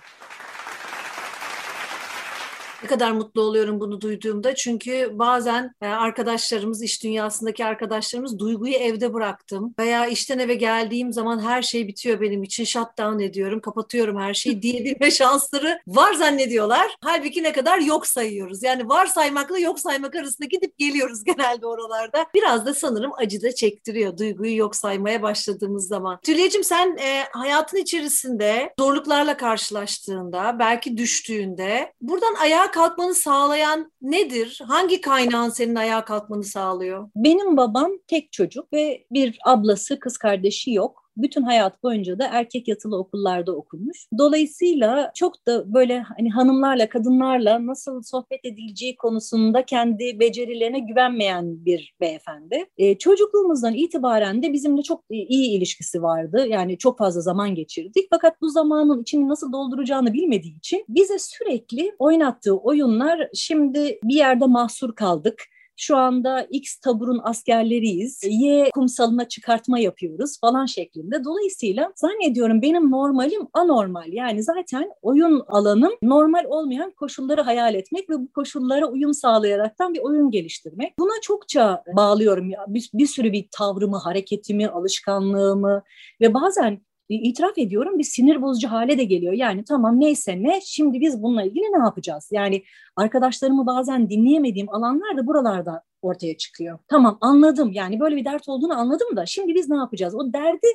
Ne 2.83 2.87
kadar 2.87 3.11
mutlu 3.11 3.41
oluyorum 3.41 3.79
bunu 3.79 4.01
duyduğumda. 4.01 4.55
Çünkü 4.55 5.09
bazen 5.13 5.73
e, 5.81 5.87
arkadaşlarımız, 5.87 6.83
iş 6.83 7.03
dünyasındaki 7.03 7.65
arkadaşlarımız 7.65 8.39
duyguyu 8.39 8.73
evde 8.73 9.13
bıraktım. 9.13 9.75
Veya 9.79 10.07
işten 10.07 10.39
eve 10.39 10.55
geldiğim 10.55 11.13
zaman 11.13 11.39
her 11.39 11.61
şey 11.61 11.87
bitiyor 11.87 12.21
benim 12.21 12.43
için. 12.43 12.63
Shutdown 12.63 13.19
ediyorum, 13.19 13.59
kapatıyorum 13.59 14.17
her 14.19 14.33
şeyi 14.33 14.61
diyebilme 14.61 15.11
şansları 15.17 15.79
var 15.87 16.13
zannediyorlar. 16.13 16.95
Halbuki 17.01 17.43
ne 17.43 17.51
kadar 17.51 17.79
yok 17.79 18.07
sayıyoruz. 18.07 18.63
Yani 18.63 18.89
var 18.89 19.05
saymakla 19.05 19.59
yok 19.59 19.79
saymak 19.79 20.15
arasında 20.15 20.47
gidip 20.47 20.77
geliyoruz 20.77 21.23
genelde 21.25 21.67
oralarda. 21.67 22.25
Biraz 22.35 22.65
da 22.65 22.73
sanırım 22.73 23.11
acı 23.17 23.41
da 23.41 23.55
çektiriyor 23.55 24.17
duyguyu 24.17 24.57
yok 24.57 24.75
saymaya 24.75 25.21
başladığımız 25.21 25.87
zaman. 25.87 26.19
Tülyeciğim 26.21 26.63
sen 26.63 26.97
e, 26.97 27.23
hayatın 27.31 27.77
içerisinde 27.77 28.73
zorluklarla 28.79 29.37
karşılaştığında, 29.37 30.59
belki 30.59 30.97
düştüğünde 30.97 31.93
buradan 32.01 32.35
ayağa 32.41 32.71
kalkmanı 32.77 33.15
sağlayan 33.15 33.91
nedir? 34.01 34.61
Hangi 34.67 35.01
kaynağın 35.01 35.49
senin 35.49 35.75
ayağa 35.75 36.05
kalkmanı 36.05 36.43
sağlıyor? 36.43 37.09
Benim 37.15 37.57
babam 37.57 37.91
tek 38.07 38.31
çocuk 38.31 38.73
ve 38.73 39.05
bir 39.11 39.39
ablası, 39.45 39.99
kız 39.99 40.17
kardeşi 40.17 40.71
yok 40.71 41.06
bütün 41.17 41.41
hayat 41.41 41.83
boyunca 41.83 42.19
da 42.19 42.27
erkek 42.31 42.67
yatılı 42.67 42.97
okullarda 42.97 43.55
okumuş. 43.55 44.07
Dolayısıyla 44.17 45.11
çok 45.15 45.47
da 45.47 45.73
böyle 45.73 45.99
hani 45.99 46.29
hanımlarla, 46.29 46.89
kadınlarla 46.89 47.65
nasıl 47.65 48.01
sohbet 48.01 48.39
edileceği 48.43 48.95
konusunda 48.95 49.65
kendi 49.65 50.19
becerilerine 50.19 50.79
güvenmeyen 50.79 51.65
bir 51.65 51.95
beyefendi. 52.01 52.65
E, 52.77 52.97
çocukluğumuzdan 52.97 53.73
itibaren 53.73 54.43
de 54.43 54.53
bizimle 54.53 54.81
çok 54.81 55.03
iyi 55.09 55.57
ilişkisi 55.57 56.01
vardı. 56.01 56.47
Yani 56.49 56.77
çok 56.77 56.97
fazla 56.97 57.21
zaman 57.21 57.55
geçirdik. 57.55 58.07
Fakat 58.09 58.41
bu 58.41 58.49
zamanın 58.49 59.01
içini 59.01 59.27
nasıl 59.27 59.53
dolduracağını 59.53 60.13
bilmediği 60.13 60.57
için 60.57 60.85
bize 60.89 61.19
sürekli 61.19 61.95
oynattığı 61.99 62.57
oyunlar 62.57 63.29
şimdi 63.33 63.99
bir 64.03 64.15
yerde 64.15 64.45
mahsur 64.45 64.95
kaldık 64.95 65.43
şu 65.77 65.97
anda 65.97 66.41
X 66.41 66.75
taburun 66.77 67.21
askerleriyiz, 67.23 68.21
Y 68.23 68.69
kumsalına 68.73 69.27
çıkartma 69.27 69.79
yapıyoruz 69.79 70.39
falan 70.39 70.65
şeklinde. 70.65 71.23
Dolayısıyla 71.23 71.91
zannediyorum 71.95 72.61
benim 72.61 72.91
normalim 72.91 73.47
anormal. 73.53 74.13
Yani 74.13 74.43
zaten 74.43 74.89
oyun 75.01 75.43
alanım 75.47 75.91
normal 76.01 76.45
olmayan 76.47 76.91
koşulları 76.91 77.41
hayal 77.41 77.75
etmek 77.75 78.09
ve 78.09 78.13
bu 78.13 78.31
koşullara 78.31 78.87
uyum 78.87 79.13
sağlayaraktan 79.13 79.93
bir 79.93 79.99
oyun 79.99 80.31
geliştirmek. 80.31 80.99
Buna 80.99 81.21
çokça 81.21 81.83
bağlıyorum 81.95 82.49
ya 82.49 82.65
bir, 82.67 82.89
bir 82.93 83.07
sürü 83.07 83.31
bir 83.31 83.47
tavrımı, 83.51 83.97
hareketimi, 83.97 84.67
alışkanlığımı 84.67 85.83
ve 86.21 86.33
bazen 86.33 86.86
itiraf 87.09 87.57
ediyorum 87.57 87.99
bir 87.99 88.03
sinir 88.03 88.41
bozucu 88.41 88.67
hale 88.67 88.97
de 88.97 89.03
geliyor. 89.03 89.33
Yani 89.33 89.63
tamam 89.63 89.99
neyse 89.99 90.43
ne 90.43 90.61
şimdi 90.65 91.01
biz 91.01 91.23
bununla 91.23 91.43
ilgili 91.43 91.63
ne 91.63 91.77
yapacağız? 91.77 92.29
Yani 92.31 92.63
arkadaşlarımı 92.95 93.65
bazen 93.65 94.09
dinleyemediğim 94.09 94.69
alanlar 94.69 95.17
da 95.17 95.27
buralarda 95.27 95.83
ortaya 96.01 96.37
çıkıyor. 96.37 96.79
Tamam 96.87 97.17
anladım 97.21 97.71
yani 97.73 97.99
böyle 97.99 98.15
bir 98.15 98.25
dert 98.25 98.49
olduğunu 98.49 98.79
anladım 98.79 99.15
da 99.15 99.25
şimdi 99.25 99.55
biz 99.55 99.69
ne 99.69 99.75
yapacağız? 99.75 100.15
O 100.15 100.33
derdi 100.33 100.67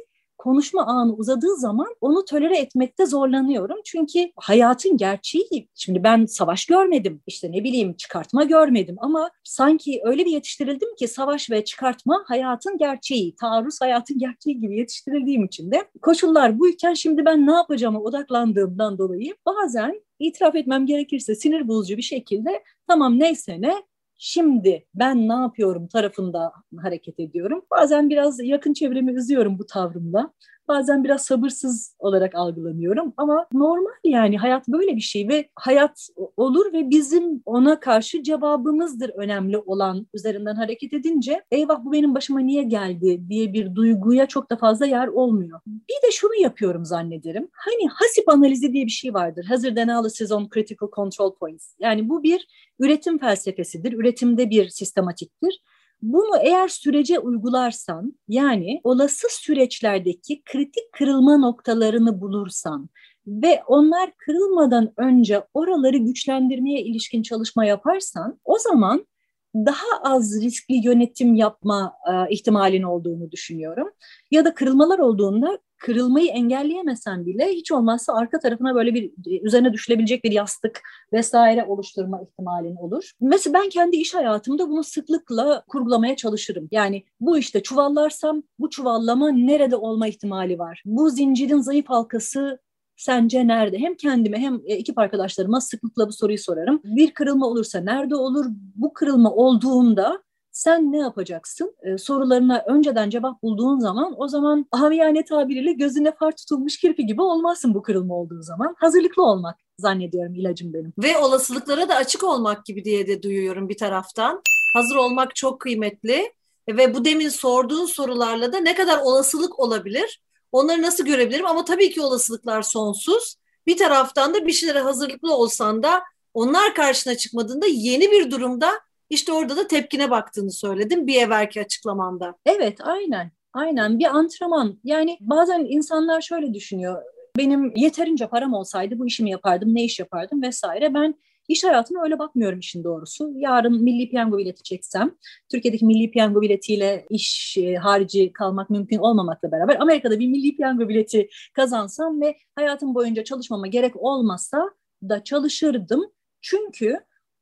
konuşma 0.42 0.86
anı 0.86 1.14
uzadığı 1.14 1.56
zaman 1.56 1.86
onu 2.00 2.24
tolere 2.24 2.58
etmekte 2.58 3.06
zorlanıyorum. 3.06 3.76
Çünkü 3.84 4.32
hayatın 4.36 4.96
gerçeği, 4.96 5.68
şimdi 5.74 6.04
ben 6.04 6.26
savaş 6.26 6.66
görmedim, 6.66 7.22
işte 7.26 7.52
ne 7.52 7.64
bileyim 7.64 7.94
çıkartma 7.94 8.44
görmedim 8.44 8.96
ama 8.98 9.30
sanki 9.44 10.00
öyle 10.04 10.24
bir 10.24 10.30
yetiştirildim 10.30 10.94
ki 10.96 11.08
savaş 11.08 11.50
ve 11.50 11.64
çıkartma 11.64 12.24
hayatın 12.26 12.78
gerçeği, 12.78 13.36
taarruz 13.36 13.80
hayatın 13.80 14.18
gerçeği 14.18 14.60
gibi 14.60 14.78
yetiştirildiğim 14.78 15.44
için 15.44 15.70
de 15.70 15.84
koşullar 16.02 16.58
buyken 16.58 16.94
şimdi 16.94 17.24
ben 17.24 17.46
ne 17.46 17.52
yapacağıma 17.52 18.00
odaklandığımdan 18.00 18.98
dolayı 18.98 19.36
bazen 19.46 20.02
itiraf 20.18 20.54
etmem 20.54 20.86
gerekirse 20.86 21.34
sinir 21.34 21.68
bozucu 21.68 21.96
bir 21.96 22.02
şekilde 22.02 22.62
tamam 22.86 23.18
neyse 23.18 23.60
ne 23.60 23.82
şimdi 24.24 24.86
ben 24.94 25.28
ne 25.28 25.32
yapıyorum 25.32 25.86
tarafında 25.86 26.52
hareket 26.82 27.20
ediyorum. 27.20 27.62
Bazen 27.70 28.10
biraz 28.10 28.40
yakın 28.44 28.72
çevremi 28.72 29.12
üzüyorum 29.12 29.58
bu 29.58 29.66
tavrımla. 29.66 30.32
Bazen 30.72 31.04
biraz 31.04 31.24
sabırsız 31.24 31.96
olarak 31.98 32.34
algılanıyorum 32.34 33.12
ama 33.16 33.46
normal 33.52 33.92
yani 34.04 34.38
hayat 34.38 34.68
böyle 34.68 34.96
bir 34.96 35.00
şey 35.00 35.28
ve 35.28 35.48
hayat 35.56 36.08
olur 36.36 36.72
ve 36.72 36.90
bizim 36.90 37.42
ona 37.46 37.80
karşı 37.80 38.22
cevabımızdır 38.22 39.10
önemli 39.16 39.58
olan 39.58 40.06
üzerinden 40.14 40.54
hareket 40.54 40.92
edince 40.92 41.42
eyvah 41.50 41.84
bu 41.84 41.92
benim 41.92 42.14
başıma 42.14 42.40
niye 42.40 42.62
geldi 42.62 43.22
diye 43.28 43.52
bir 43.52 43.74
duyguya 43.74 44.26
çok 44.26 44.50
da 44.50 44.56
fazla 44.56 44.86
yer 44.86 45.08
olmuyor. 45.08 45.60
Bir 45.66 46.08
de 46.08 46.12
şunu 46.12 46.34
yapıyorum 46.34 46.84
zannederim. 46.84 47.48
Hani 47.52 47.88
hasip 47.88 48.28
analizi 48.28 48.72
diye 48.72 48.86
bir 48.86 48.90
şey 48.90 49.14
vardır. 49.14 49.44
Hazard 49.44 49.76
Analysis 49.76 50.32
on 50.32 50.48
Critical 50.54 50.90
Control 50.96 51.34
Points. 51.34 51.74
Yani 51.80 52.08
bu 52.08 52.22
bir 52.22 52.46
üretim 52.78 53.18
felsefesidir. 53.18 53.92
Üretimde 53.92 54.50
bir 54.50 54.68
sistematiktir. 54.68 55.62
Bunu 56.02 56.36
eğer 56.42 56.68
sürece 56.68 57.18
uygularsan 57.18 58.14
yani 58.28 58.80
olası 58.84 59.26
süreçlerdeki 59.30 60.42
kritik 60.44 60.92
kırılma 60.92 61.36
noktalarını 61.36 62.20
bulursan 62.20 62.88
ve 63.26 63.62
onlar 63.66 64.10
kırılmadan 64.16 64.92
önce 64.96 65.42
oraları 65.54 65.96
güçlendirmeye 65.96 66.80
ilişkin 66.80 67.22
çalışma 67.22 67.64
yaparsan 67.64 68.38
o 68.44 68.58
zaman 68.58 69.06
daha 69.54 70.02
az 70.02 70.42
riskli 70.42 70.86
yönetim 70.86 71.34
yapma 71.34 71.92
e, 72.12 72.34
ihtimalin 72.34 72.82
olduğunu 72.82 73.30
düşünüyorum. 73.30 73.88
Ya 74.30 74.44
da 74.44 74.54
kırılmalar 74.54 74.98
olduğunda 74.98 75.58
kırılmayı 75.82 76.28
engelleyemesen 76.28 77.26
bile 77.26 77.48
hiç 77.48 77.72
olmazsa 77.72 78.14
arka 78.14 78.38
tarafına 78.38 78.74
böyle 78.74 78.94
bir 78.94 79.12
üzerine 79.42 79.72
düşülebilecek 79.72 80.24
bir 80.24 80.32
yastık 80.32 80.80
vesaire 81.12 81.64
oluşturma 81.64 82.22
ihtimalin 82.22 82.76
olur. 82.76 83.10
Mesela 83.20 83.54
ben 83.54 83.68
kendi 83.68 83.96
iş 83.96 84.14
hayatımda 84.14 84.68
bunu 84.68 84.84
sıklıkla 84.84 85.64
kurgulamaya 85.68 86.16
çalışırım. 86.16 86.68
Yani 86.70 87.04
bu 87.20 87.38
işte 87.38 87.62
çuvallarsam 87.62 88.42
bu 88.58 88.70
çuvallama 88.70 89.30
nerede 89.30 89.76
olma 89.76 90.08
ihtimali 90.08 90.58
var? 90.58 90.82
Bu 90.86 91.10
zincirin 91.10 91.60
zayıf 91.60 91.88
halkası 91.88 92.58
sence 92.96 93.46
nerede? 93.46 93.78
Hem 93.78 93.94
kendime 93.94 94.38
hem 94.38 94.54
e, 94.54 94.74
ekip 94.74 94.98
arkadaşlarıma 94.98 95.60
sıklıkla 95.60 96.08
bu 96.08 96.12
soruyu 96.12 96.38
sorarım. 96.38 96.80
Bir 96.84 97.14
kırılma 97.14 97.46
olursa 97.46 97.80
nerede 97.80 98.16
olur? 98.16 98.46
Bu 98.74 98.92
kırılma 98.92 99.30
olduğunda 99.32 100.22
sen 100.52 100.92
ne 100.92 100.98
yapacaksın? 100.98 101.76
Ee, 101.82 101.98
sorularına 101.98 102.64
önceden 102.66 103.10
cevap 103.10 103.42
bulduğun 103.42 103.78
zaman 103.78 104.14
o 104.16 104.28
zaman 104.28 104.66
haviyane 104.70 105.24
tabiriyle 105.24 105.72
gözüne 105.72 106.12
far 106.12 106.32
tutulmuş 106.32 106.78
kirpi 106.78 107.06
gibi 107.06 107.22
olmazsın 107.22 107.74
bu 107.74 107.82
kırılma 107.82 108.14
olduğu 108.14 108.42
zaman. 108.42 108.74
Hazırlıklı 108.78 109.22
olmak 109.22 109.56
zannediyorum 109.78 110.34
ilacım 110.34 110.74
benim. 110.74 110.92
Ve 110.98 111.18
olasılıklara 111.18 111.88
da 111.88 111.94
açık 111.94 112.24
olmak 112.24 112.64
gibi 112.64 112.84
diye 112.84 113.06
de 113.06 113.22
duyuyorum 113.22 113.68
bir 113.68 113.76
taraftan. 113.76 114.42
Hazır 114.76 114.96
olmak 114.96 115.36
çok 115.36 115.60
kıymetli 115.60 116.32
ve 116.68 116.94
bu 116.94 117.04
demin 117.04 117.28
sorduğun 117.28 117.86
sorularla 117.86 118.52
da 118.52 118.60
ne 118.60 118.74
kadar 118.74 118.98
olasılık 118.98 119.60
olabilir? 119.60 120.22
Onları 120.52 120.82
nasıl 120.82 121.04
görebilirim? 121.04 121.46
Ama 121.46 121.64
tabii 121.64 121.90
ki 121.90 122.00
olasılıklar 122.00 122.62
sonsuz. 122.62 123.36
Bir 123.66 123.76
taraftan 123.76 124.34
da 124.34 124.46
bir 124.46 124.52
şeylere 124.52 124.80
hazırlıklı 124.80 125.34
olsan 125.34 125.82
da 125.82 126.02
onlar 126.34 126.74
karşına 126.74 127.16
çıkmadığında 127.16 127.66
yeni 127.66 128.10
bir 128.10 128.30
durumda 128.30 128.80
işte 129.12 129.32
orada 129.32 129.56
da 129.56 129.66
tepkine 129.66 130.10
baktığını 130.10 130.52
söyledim 130.52 131.06
bir 131.06 131.22
evvelki 131.22 131.60
açıklamanda. 131.60 132.34
Evet 132.46 132.78
aynen. 132.82 133.30
Aynen 133.54 133.98
bir 133.98 134.06
antrenman. 134.06 134.80
Yani 134.84 135.18
bazen 135.20 135.66
insanlar 135.68 136.20
şöyle 136.20 136.54
düşünüyor. 136.54 137.02
Benim 137.36 137.72
yeterince 137.76 138.26
param 138.26 138.54
olsaydı 138.54 138.98
bu 138.98 139.06
işimi 139.06 139.30
yapardım, 139.30 139.74
ne 139.74 139.84
iş 139.84 139.98
yapardım 139.98 140.42
vesaire. 140.42 140.94
Ben 140.94 141.14
İş 141.48 141.64
hayatına 141.64 142.02
öyle 142.02 142.18
bakmıyorum 142.18 142.58
işin 142.58 142.84
doğrusu. 142.84 143.32
Yarın 143.36 143.82
milli 143.82 144.10
piyango 144.10 144.38
bileti 144.38 144.62
çeksem, 144.62 145.10
Türkiye'deki 145.50 145.86
milli 145.86 146.10
piyango 146.10 146.40
biletiyle 146.40 147.06
iş 147.10 147.56
e, 147.56 147.74
harici 147.74 148.32
kalmak 148.32 148.70
mümkün 148.70 148.98
olmamakla 148.98 149.52
beraber 149.52 149.76
Amerika'da 149.80 150.20
bir 150.20 150.26
milli 150.26 150.56
piyango 150.56 150.88
bileti 150.88 151.28
kazansam 151.54 152.20
ve 152.20 152.36
hayatım 152.54 152.94
boyunca 152.94 153.24
çalışmama 153.24 153.66
gerek 153.66 153.96
olmasa 153.96 154.70
da 155.08 155.24
çalışırdım. 155.24 156.12
Çünkü 156.40 156.98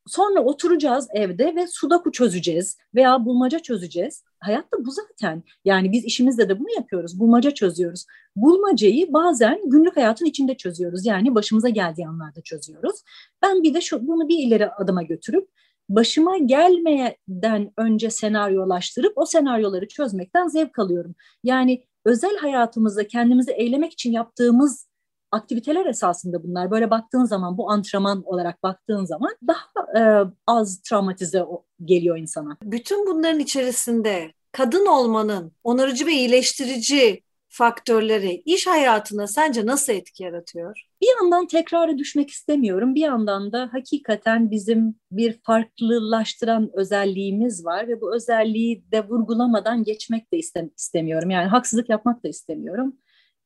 Sonra 0.07 0.41
oturacağız 0.45 1.09
evde 1.15 1.57
ve 1.57 1.67
sudoku 1.67 2.13
çözeceğiz 2.13 2.77
veya 2.95 3.25
bulmaca 3.25 3.59
çözeceğiz. 3.59 4.25
Hayatta 4.41 4.85
bu 4.85 4.91
zaten. 4.91 5.43
Yani 5.65 5.93
biz 5.93 6.05
işimizde 6.05 6.49
de 6.49 6.59
bunu 6.61 6.69
yapıyoruz. 6.77 7.21
Bulmaca 7.21 7.51
çözüyoruz. 7.51 8.07
Bulmacayı 8.37 9.13
bazen 9.13 9.61
günlük 9.65 9.97
hayatın 9.97 10.27
içinde 10.27 10.57
çözüyoruz. 10.57 11.07
Yani 11.07 11.35
başımıza 11.35 11.69
geldiği 11.69 12.09
anlarda 12.09 12.41
çözüyoruz. 12.41 12.97
Ben 13.43 13.63
bir 13.63 13.75
de 13.75 13.81
şu, 13.81 14.07
bunu 14.07 14.29
bir 14.29 14.39
ileri 14.39 14.71
adıma 14.71 15.03
götürüp 15.03 15.49
başıma 15.89 16.39
gelmeden 16.39 17.73
önce 17.77 18.11
senaryolaştırıp 18.11 19.13
o 19.17 19.27
senaryoları 19.27 19.89
çözmekten 19.89 20.49
zevk 20.49 20.79
alıyorum. 20.79 21.15
Yani 21.45 21.85
özel 22.05 22.37
hayatımızda 22.37 23.07
kendimizi 23.07 23.53
eylemek 23.53 23.93
için 23.93 24.13
yaptığımız 24.13 24.90
aktiviteler 25.33 25.87
esasında 25.87 26.43
bunlar. 26.43 26.71
Böyle 26.71 26.91
baktığın 26.91 27.25
zaman 27.25 27.59
bu 27.59 27.71
antrenman 27.71 28.23
olarak 28.27 28.63
baktığın 28.63 29.05
zaman 29.05 29.31
daha 29.47 29.99
e, 29.99 30.31
az 30.47 30.81
travmatize 30.83 31.45
geliyor 31.85 32.19
insana. 32.19 32.57
Bütün 32.63 33.07
bunların 33.07 33.41
içerisinde 33.41 34.33
kadın 34.53 34.87
olmanın 34.87 35.53
onarıcı 35.65 36.07
ve 36.07 36.13
iyileştirici 36.13 37.23
faktörleri 37.51 38.43
iş 38.45 38.67
hayatına 38.67 39.27
sence 39.27 39.67
nasıl 39.67 39.93
etki 39.93 40.23
yaratıyor? 40.23 40.87
Bir 41.01 41.07
yandan 41.21 41.47
tekrara 41.47 41.99
düşmek 41.99 42.31
istemiyorum. 42.31 42.95
Bir 42.95 43.01
yandan 43.01 43.53
da 43.53 43.69
hakikaten 43.73 44.51
bizim 44.51 44.95
bir 45.13 45.41
farklılaştıran 45.43 46.71
özelliğimiz 46.75 47.65
var 47.65 47.89
ve 47.89 48.01
bu 48.01 48.15
özelliği 48.15 48.85
de 48.93 49.09
vurgulamadan 49.09 49.85
geçmek 49.85 50.33
de 50.33 50.39
istemiyorum. 50.77 51.31
Yani 51.31 51.49
haksızlık 51.49 51.89
yapmak 51.89 52.25
da 52.25 52.29
istemiyorum. 52.29 52.97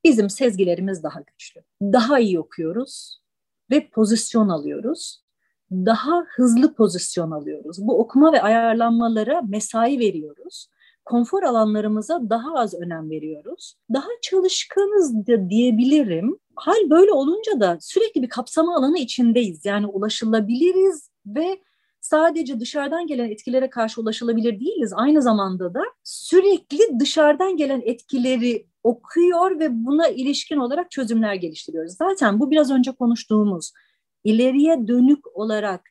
Bizim 0.05 0.31
sezgilerimiz 0.31 1.03
daha 1.03 1.21
güçlü. 1.21 1.61
Daha 1.83 2.19
iyi 2.19 2.41
okuyoruz 2.41 3.21
ve 3.71 3.89
pozisyon 3.91 4.49
alıyoruz. 4.49 5.25
Daha 5.71 6.25
hızlı 6.37 6.75
pozisyon 6.75 7.31
alıyoruz. 7.31 7.79
Bu 7.81 8.01
okuma 8.01 8.33
ve 8.33 8.43
ayarlanmalara 8.43 9.43
mesai 9.43 9.99
veriyoruz. 9.99 10.69
Konfor 11.05 11.43
alanlarımıza 11.43 12.31
daha 12.31 12.55
az 12.55 12.75
önem 12.75 13.11
veriyoruz. 13.11 13.75
Daha 13.93 14.09
çalışkanız 14.23 15.27
da 15.27 15.51
diyebilirim. 15.51 16.39
Hal 16.57 16.91
böyle 16.91 17.13
olunca 17.13 17.61
da 17.61 17.79
sürekli 17.81 18.23
bir 18.23 18.29
kapsama 18.29 18.77
alanı 18.77 18.99
içindeyiz. 18.99 19.65
Yani 19.65 19.87
ulaşılabiliriz 19.87 21.11
ve 21.27 21.61
sadece 22.01 22.61
dışarıdan 22.61 23.07
gelen 23.07 23.31
etkilere 23.31 23.71
karşı 23.71 24.01
ulaşılabilir 24.01 24.61
değiliz. 24.61 24.93
Aynı 24.95 25.23
zamanda 25.23 25.75
da 25.75 25.83
sürekli 26.05 27.01
dışarıdan 27.01 27.57
gelen 27.57 27.83
etkileri 27.85 28.67
okuyor 28.85 29.59
ve 29.59 29.85
buna 29.85 30.09
ilişkin 30.09 30.57
olarak 30.57 30.91
çözümler 30.91 31.35
geliştiriyoruz. 31.35 31.93
Zaten 31.93 32.41
bu 32.41 32.51
biraz 32.51 32.71
önce 32.71 32.93
konuştuğumuz 32.93 33.73
ileriye 34.25 34.89
dönük 34.89 35.37
olarak 35.37 35.91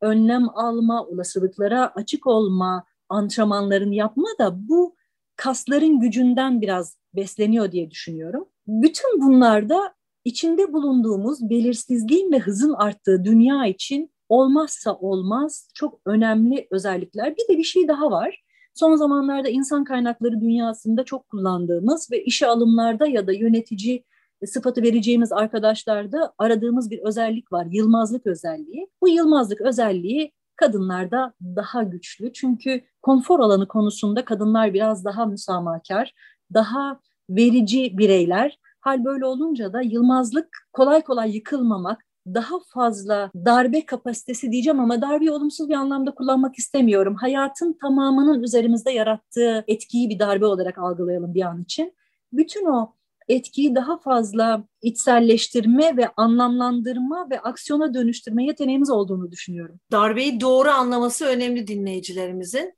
önlem 0.00 0.48
alma, 0.48 1.06
olasılıklara 1.06 1.92
açık 1.94 2.26
olma 2.26 2.84
antrenmanlarını 3.08 3.94
yapma 3.94 4.28
da 4.38 4.68
bu 4.68 4.96
kasların 5.36 6.00
gücünden 6.00 6.60
biraz 6.60 6.98
besleniyor 7.14 7.72
diye 7.72 7.90
düşünüyorum. 7.90 8.48
Bütün 8.66 9.20
bunlarda 9.22 9.94
içinde 10.24 10.72
bulunduğumuz 10.72 11.50
belirsizliğin 11.50 12.32
ve 12.32 12.38
hızın 12.38 12.72
arttığı 12.72 13.24
dünya 13.24 13.66
için 13.66 14.10
olmazsa 14.28 14.94
olmaz 14.94 15.68
çok 15.74 16.00
önemli 16.06 16.66
özellikler. 16.70 17.36
Bir 17.36 17.54
de 17.54 17.58
bir 17.58 17.64
şey 17.64 17.88
daha 17.88 18.10
var. 18.10 18.45
Son 18.76 18.96
zamanlarda 18.96 19.48
insan 19.48 19.84
kaynakları 19.84 20.40
dünyasında 20.40 21.04
çok 21.04 21.28
kullandığımız 21.28 22.10
ve 22.12 22.24
işe 22.24 22.46
alımlarda 22.46 23.06
ya 23.06 23.26
da 23.26 23.32
yönetici 23.32 24.04
sıfatı 24.46 24.82
vereceğimiz 24.82 25.32
arkadaşlarda 25.32 26.32
aradığımız 26.38 26.90
bir 26.90 26.98
özellik 26.98 27.52
var. 27.52 27.66
Yılmazlık 27.70 28.26
özelliği. 28.26 28.88
Bu 29.02 29.08
yılmazlık 29.08 29.60
özelliği 29.60 30.32
kadınlarda 30.56 31.32
daha 31.40 31.82
güçlü. 31.82 32.32
Çünkü 32.32 32.80
konfor 33.02 33.40
alanı 33.40 33.68
konusunda 33.68 34.24
kadınlar 34.24 34.74
biraz 34.74 35.04
daha 35.04 35.26
müsamahkar, 35.26 36.14
daha 36.54 37.00
verici 37.30 37.98
bireyler. 37.98 38.58
Hal 38.80 39.04
böyle 39.04 39.24
olunca 39.24 39.72
da 39.72 39.82
yılmazlık 39.82 40.48
kolay 40.72 41.02
kolay 41.02 41.34
yıkılmamak, 41.34 42.05
daha 42.34 42.54
fazla 42.74 43.30
darbe 43.34 43.86
kapasitesi 43.86 44.52
diyeceğim 44.52 44.80
ama 44.80 45.02
darbeyi 45.02 45.30
olumsuz 45.30 45.68
bir 45.68 45.74
anlamda 45.74 46.14
kullanmak 46.14 46.58
istemiyorum. 46.58 47.14
Hayatın 47.14 47.78
tamamının 47.80 48.42
üzerimizde 48.42 48.90
yarattığı 48.90 49.64
etkiyi 49.68 50.10
bir 50.10 50.18
darbe 50.18 50.46
olarak 50.46 50.78
algılayalım 50.78 51.34
bir 51.34 51.42
an 51.42 51.62
için. 51.62 51.94
Bütün 52.32 52.66
o 52.66 52.92
etkiyi 53.28 53.74
daha 53.74 53.98
fazla 53.98 54.64
içselleştirme 54.82 55.96
ve 55.96 56.08
anlamlandırma 56.16 57.30
ve 57.30 57.40
aksiyona 57.40 57.94
dönüştürme 57.94 58.44
yeteneğimiz 58.44 58.90
olduğunu 58.90 59.30
düşünüyorum. 59.30 59.80
Darbeyi 59.92 60.40
doğru 60.40 60.68
anlaması 60.68 61.26
önemli 61.26 61.66
dinleyicilerimizin 61.66 62.74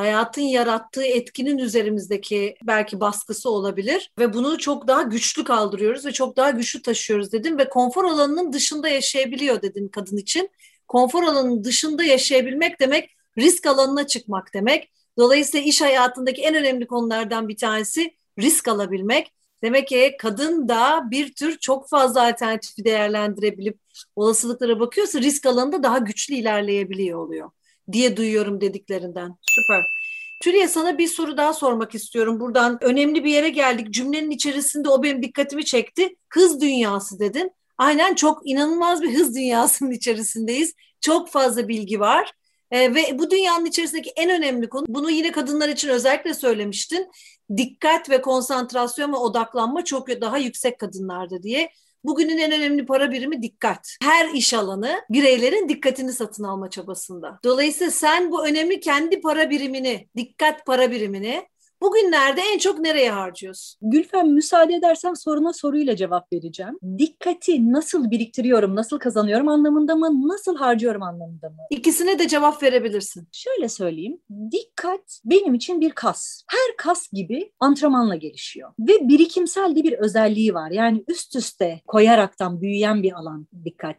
hayatın 0.00 0.42
yarattığı 0.42 1.04
etkinin 1.04 1.58
üzerimizdeki 1.58 2.56
belki 2.62 3.00
baskısı 3.00 3.50
olabilir 3.50 4.12
ve 4.18 4.32
bunu 4.32 4.58
çok 4.58 4.88
daha 4.88 5.02
güçlü 5.02 5.44
kaldırıyoruz 5.44 6.06
ve 6.06 6.12
çok 6.12 6.36
daha 6.36 6.50
güçlü 6.50 6.82
taşıyoruz 6.82 7.32
dedim 7.32 7.58
ve 7.58 7.68
konfor 7.68 8.04
alanının 8.04 8.52
dışında 8.52 8.88
yaşayabiliyor 8.88 9.62
dedin 9.62 9.88
kadın 9.88 10.16
için. 10.16 10.50
Konfor 10.88 11.22
alanının 11.22 11.64
dışında 11.64 12.04
yaşayabilmek 12.04 12.80
demek 12.80 13.10
risk 13.38 13.66
alanına 13.66 14.06
çıkmak 14.06 14.54
demek. 14.54 14.90
Dolayısıyla 15.18 15.66
iş 15.66 15.80
hayatındaki 15.80 16.42
en 16.42 16.54
önemli 16.54 16.86
konulardan 16.86 17.48
bir 17.48 17.56
tanesi 17.56 18.14
risk 18.38 18.68
alabilmek. 18.68 19.34
Demek 19.62 19.88
ki 19.88 20.16
kadın 20.18 20.68
da 20.68 21.02
bir 21.10 21.34
tür 21.34 21.58
çok 21.58 21.88
fazla 21.88 22.22
alternatifi 22.22 22.84
değerlendirebilip 22.84 23.78
olasılıklara 24.16 24.80
bakıyorsa 24.80 25.20
risk 25.20 25.46
alanında 25.46 25.82
daha 25.82 25.98
güçlü 25.98 26.34
ilerleyebiliyor 26.34 27.18
oluyor 27.18 27.50
diye 27.92 28.16
duyuyorum 28.16 28.60
dediklerinden. 28.60 29.36
Süper. 29.50 29.84
Tülye 30.40 30.68
sana 30.68 30.98
bir 30.98 31.08
soru 31.08 31.36
daha 31.36 31.52
sormak 31.52 31.94
istiyorum. 31.94 32.40
Buradan 32.40 32.78
önemli 32.80 33.24
bir 33.24 33.30
yere 33.30 33.48
geldik. 33.48 33.90
Cümlenin 33.90 34.30
içerisinde 34.30 34.88
o 34.88 35.02
benim 35.02 35.22
dikkatimi 35.22 35.64
çekti. 35.64 36.16
Hız 36.28 36.60
dünyası 36.60 37.18
dedin. 37.20 37.50
Aynen 37.78 38.14
çok 38.14 38.48
inanılmaz 38.48 39.02
bir 39.02 39.14
hız 39.14 39.36
dünyasının 39.36 39.90
içerisindeyiz. 40.00 40.74
Çok 41.00 41.28
fazla 41.28 41.68
bilgi 41.68 42.00
var. 42.00 42.32
Ee, 42.70 42.94
ve 42.94 43.18
bu 43.18 43.30
dünyanın 43.30 43.64
içerisindeki 43.64 44.10
en 44.16 44.30
önemli 44.30 44.68
konu, 44.68 44.84
bunu 44.88 45.10
yine 45.10 45.32
kadınlar 45.32 45.68
için 45.68 45.88
özellikle 45.88 46.34
söylemiştin. 46.34 47.10
Dikkat 47.56 48.10
ve 48.10 48.22
konsantrasyon 48.22 49.12
ve 49.12 49.16
odaklanma 49.16 49.84
çok 49.84 50.08
daha 50.08 50.38
yüksek 50.38 50.78
kadınlarda 50.78 51.42
diye. 51.42 51.70
Bugünün 52.04 52.38
en 52.38 52.52
önemli 52.52 52.86
para 52.86 53.12
birimi 53.12 53.42
dikkat. 53.42 53.96
Her 54.02 54.28
iş 54.28 54.54
alanı 54.54 55.02
bireylerin 55.10 55.68
dikkatini 55.68 56.12
satın 56.12 56.44
alma 56.44 56.70
çabasında. 56.70 57.38
Dolayısıyla 57.44 57.90
sen 57.90 58.30
bu 58.30 58.46
önemli 58.46 58.80
kendi 58.80 59.20
para 59.20 59.50
birimini, 59.50 60.08
dikkat 60.16 60.66
para 60.66 60.90
birimini 60.90 61.46
Bugünlerde 61.82 62.40
en 62.54 62.58
çok 62.58 62.78
nereye 62.78 63.10
harcıyorsun? 63.10 63.78
Gülfem 63.82 64.34
müsaade 64.34 64.74
edersen 64.74 65.14
soruna 65.14 65.52
soruyla 65.52 65.96
cevap 65.96 66.32
vereceğim. 66.32 66.78
Dikkati 66.98 67.72
nasıl 67.72 68.10
biriktiriyorum, 68.10 68.76
nasıl 68.76 68.98
kazanıyorum 68.98 69.48
anlamında 69.48 69.96
mı, 69.96 70.28
nasıl 70.28 70.56
harcıyorum 70.56 71.02
anlamında 71.02 71.48
mı? 71.48 71.56
İkisine 71.70 72.18
de 72.18 72.28
cevap 72.28 72.62
verebilirsin. 72.62 73.28
Şöyle 73.32 73.68
söyleyeyim. 73.68 74.20
Dikkat 74.52 75.20
benim 75.24 75.54
için 75.54 75.80
bir 75.80 75.90
kas. 75.90 76.42
Her 76.48 76.76
kas 76.76 77.12
gibi 77.12 77.52
antrenmanla 77.60 78.16
gelişiyor. 78.16 78.72
Ve 78.78 79.08
birikimsel 79.08 79.76
de 79.76 79.82
bir 79.82 79.92
özelliği 79.92 80.54
var. 80.54 80.70
Yani 80.70 81.04
üst 81.08 81.36
üste 81.36 81.80
koyaraktan 81.86 82.60
büyüyen 82.60 83.02
bir 83.02 83.12
alan 83.12 83.46
dikkat 83.64 83.96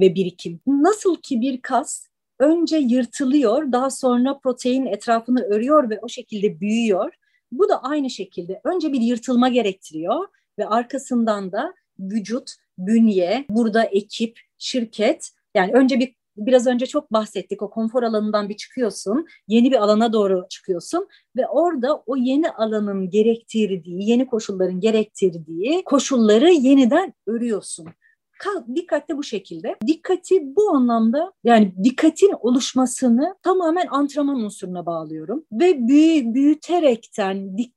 ve 0.00 0.14
birikim. 0.14 0.60
Nasıl 0.66 1.16
ki 1.16 1.40
bir 1.40 1.62
kas 1.62 2.07
önce 2.38 2.76
yırtılıyor, 2.76 3.72
daha 3.72 3.90
sonra 3.90 4.38
protein 4.38 4.86
etrafını 4.86 5.42
örüyor 5.42 5.90
ve 5.90 5.98
o 6.02 6.08
şekilde 6.08 6.60
büyüyor. 6.60 7.14
Bu 7.52 7.68
da 7.68 7.82
aynı 7.82 8.10
şekilde 8.10 8.60
önce 8.64 8.92
bir 8.92 9.00
yırtılma 9.00 9.48
gerektiriyor 9.48 10.26
ve 10.58 10.66
arkasından 10.66 11.52
da 11.52 11.74
vücut, 11.98 12.50
bünye, 12.78 13.46
burada 13.50 13.84
ekip, 13.84 14.38
şirket 14.58 15.30
yani 15.54 15.72
önce 15.72 16.00
bir 16.00 16.18
biraz 16.36 16.66
önce 16.66 16.86
çok 16.86 17.12
bahsettik 17.12 17.62
o 17.62 17.70
konfor 17.70 18.02
alanından 18.02 18.48
bir 18.48 18.56
çıkıyorsun, 18.56 19.26
yeni 19.48 19.70
bir 19.70 19.76
alana 19.76 20.12
doğru 20.12 20.46
çıkıyorsun 20.50 21.08
ve 21.36 21.48
orada 21.48 22.02
o 22.06 22.16
yeni 22.16 22.50
alanın 22.50 23.10
gerektirdiği, 23.10 24.10
yeni 24.10 24.26
koşulların 24.26 24.80
gerektirdiği 24.80 25.82
koşulları 25.84 26.50
yeniden 26.50 27.14
örüyorsun. 27.26 27.88
Dikkat 28.74 29.08
de 29.08 29.16
bu 29.16 29.22
şekilde. 29.22 29.76
Dikkati 29.86 30.56
bu 30.56 30.70
anlamda 30.70 31.32
yani 31.44 31.74
dikkatin 31.84 32.32
oluşmasını 32.40 33.34
tamamen 33.42 33.86
antrenman 33.90 34.40
unsuruna 34.40 34.86
bağlıyorum. 34.86 35.44
Ve 35.52 35.88
büyü, 35.88 36.34
büyüterekten 36.34 37.58
dik, 37.58 37.74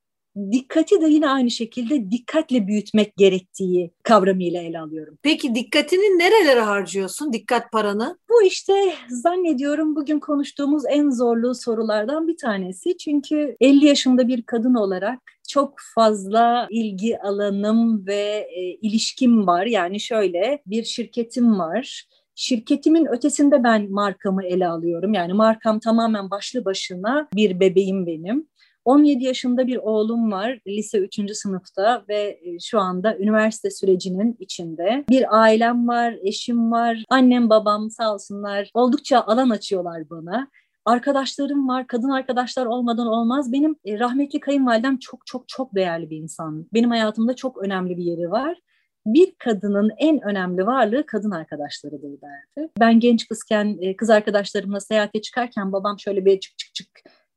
dikkati 0.52 1.02
de 1.02 1.08
yine 1.08 1.30
aynı 1.30 1.52
şekilde 1.52 2.12
dikkatle 2.12 2.68
büyütmek 2.68 3.18
gerektiği 3.18 3.92
kavramıyla 4.04 4.62
ele 4.62 4.80
alıyorum. 4.80 5.18
Peki 5.24 5.56
dikkatini 5.56 6.20
nerelere 6.20 6.60
harcıyorsun? 6.60 7.34
Dikkat 7.34 7.72
paranı? 7.72 8.18
Bu 8.30 8.44
işte 8.44 8.94
zannediyorum 9.10 9.96
bugün 9.96 10.20
konuştuğumuz 10.20 10.84
en 10.90 11.10
zorlu 11.10 11.56
sorulardan 11.56 12.28
bir 12.28 12.38
tanesi. 12.38 12.98
Çünkü 12.98 13.56
50 13.62 13.86
yaşında 13.86 14.28
bir 14.28 14.44
kadın 14.44 14.74
olarak 14.74 15.20
çok 15.52 15.74
fazla 15.96 16.68
ilgi 16.70 17.20
alanım 17.20 18.08
ve 18.08 18.48
e, 18.56 18.62
ilişkim 18.62 19.48
var. 19.48 19.66
Yani 19.66 20.00
şöyle 20.00 20.62
bir 20.66 20.84
şirketim 20.84 21.60
var. 21.60 22.06
Şirketimin 22.36 23.06
ötesinde 23.06 23.64
ben 23.64 23.92
markamı 23.92 24.46
ele 24.46 24.68
alıyorum. 24.68 25.14
Yani 25.14 25.34
markam 25.34 25.80
tamamen 25.80 26.32
başlı 26.32 26.66
başına 26.66 27.28
bir 27.36 27.60
bebeğim 27.60 28.06
benim. 28.08 28.48
17 28.86 29.24
yaşında 29.24 29.68
bir 29.68 29.78
oğlum 29.78 30.32
var, 30.32 30.60
lise 30.68 30.98
3. 30.98 31.34
sınıfta 31.34 32.06
ve 32.10 32.40
e, 32.44 32.60
şu 32.60 32.80
anda 32.80 33.18
üniversite 33.18 33.72
sürecinin 33.72 34.36
içinde. 34.40 35.06
Bir 35.10 35.42
ailem 35.42 35.88
var, 35.88 36.16
eşim 36.24 36.72
var, 36.72 37.04
annem 37.10 37.50
babam 37.50 37.90
sağ 37.90 38.14
olsunlar 38.14 38.72
oldukça 38.74 39.22
alan 39.22 39.50
açıyorlar 39.50 40.10
bana. 40.10 40.48
Arkadaşlarım 40.86 41.68
var, 41.68 41.88
kadın 41.88 42.10
arkadaşlar 42.10 42.66
olmadan 42.66 43.08
olmaz. 43.08 43.52
Benim 43.52 43.76
e, 43.86 44.00
rahmetli 44.00 44.40
kayınvalidem 44.40 44.98
çok 44.98 45.26
çok 45.26 45.48
çok 45.48 45.76
değerli 45.76 46.10
bir 46.10 46.18
insan. 46.18 46.68
Benim 46.74 46.90
hayatımda 46.90 47.36
çok 47.36 47.64
önemli 47.64 47.98
bir 47.98 48.04
yeri 48.04 48.32
var 48.32 48.58
bir 49.06 49.36
kadının 49.38 49.92
en 49.98 50.22
önemli 50.22 50.66
varlığı 50.66 51.06
kadın 51.06 51.32
arkadaşlarıdır 51.32 52.22
derdi. 52.22 52.70
Ben 52.80 53.00
genç 53.00 53.28
kızken 53.28 53.78
e, 53.82 53.96
kız 53.96 54.10
arkadaşlarımla 54.10 54.80
seyahate 54.80 55.22
çıkarken 55.22 55.72
babam 55.72 56.00
şöyle 56.00 56.26
bir 56.26 56.40
çık 56.40 56.58
çık 56.58 56.76
çık 56.76 56.90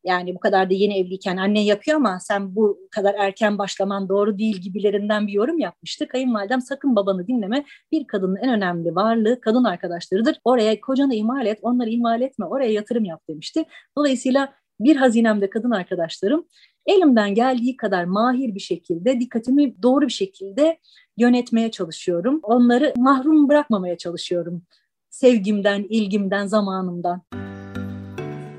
yani 0.05 0.35
bu 0.35 0.41
kadar 0.41 0.71
da 0.71 0.75
yeni 0.75 0.99
evliyken 0.99 1.37
annen 1.37 1.61
yapıyor 1.61 1.97
ama 1.97 2.19
sen 2.21 2.57
bu 2.57 2.79
kadar 2.91 3.15
erken 3.15 3.59
başlaman 3.59 4.09
doğru 4.09 4.39
değil 4.39 4.57
gibilerinden 4.57 5.27
bir 5.27 5.33
yorum 5.33 5.59
yapmıştı. 5.59 6.09
Kayınvalidem 6.09 6.61
sakın 6.61 6.97
babanı 6.97 7.27
dinleme. 7.27 7.65
Bir 7.93 8.07
kadının 8.07 8.37
en 8.37 8.51
önemli 8.51 8.95
varlığı 8.95 9.41
kadın 9.41 9.65
arkadaşlarıdır. 9.65 10.37
Oraya 10.45 10.81
kocanı 10.81 11.15
ihmal 11.15 11.47
et, 11.47 11.59
onları 11.63 11.91
ihmal 11.91 12.23
etme, 12.23 12.47
oraya 12.47 12.73
yatırım 12.73 13.05
yap 13.05 13.21
demişti. 13.29 13.65
Dolayısıyla 13.99 14.55
bir 14.81 14.97
hazinemde 14.97 15.51
kadın 15.51 15.71
arkadaşlarım 15.71 16.47
elimden 16.87 17.35
geldiği 17.35 17.77
kadar 17.77 18.05
mahir 18.05 18.55
bir 18.55 18.61
şekilde 18.61 19.21
dikkatimi 19.21 19.83
doğru 19.83 20.07
bir 20.07 20.13
şekilde 20.13 20.79
yönetmeye 21.17 21.71
çalışıyorum. 21.71 22.41
Onları 22.43 22.93
mahrum 22.97 23.49
bırakmamaya 23.49 23.99
çalışıyorum 23.99 24.63
sevgimden, 25.11 25.87
ilgimden, 25.89 26.47
zamanımdan 26.47 27.23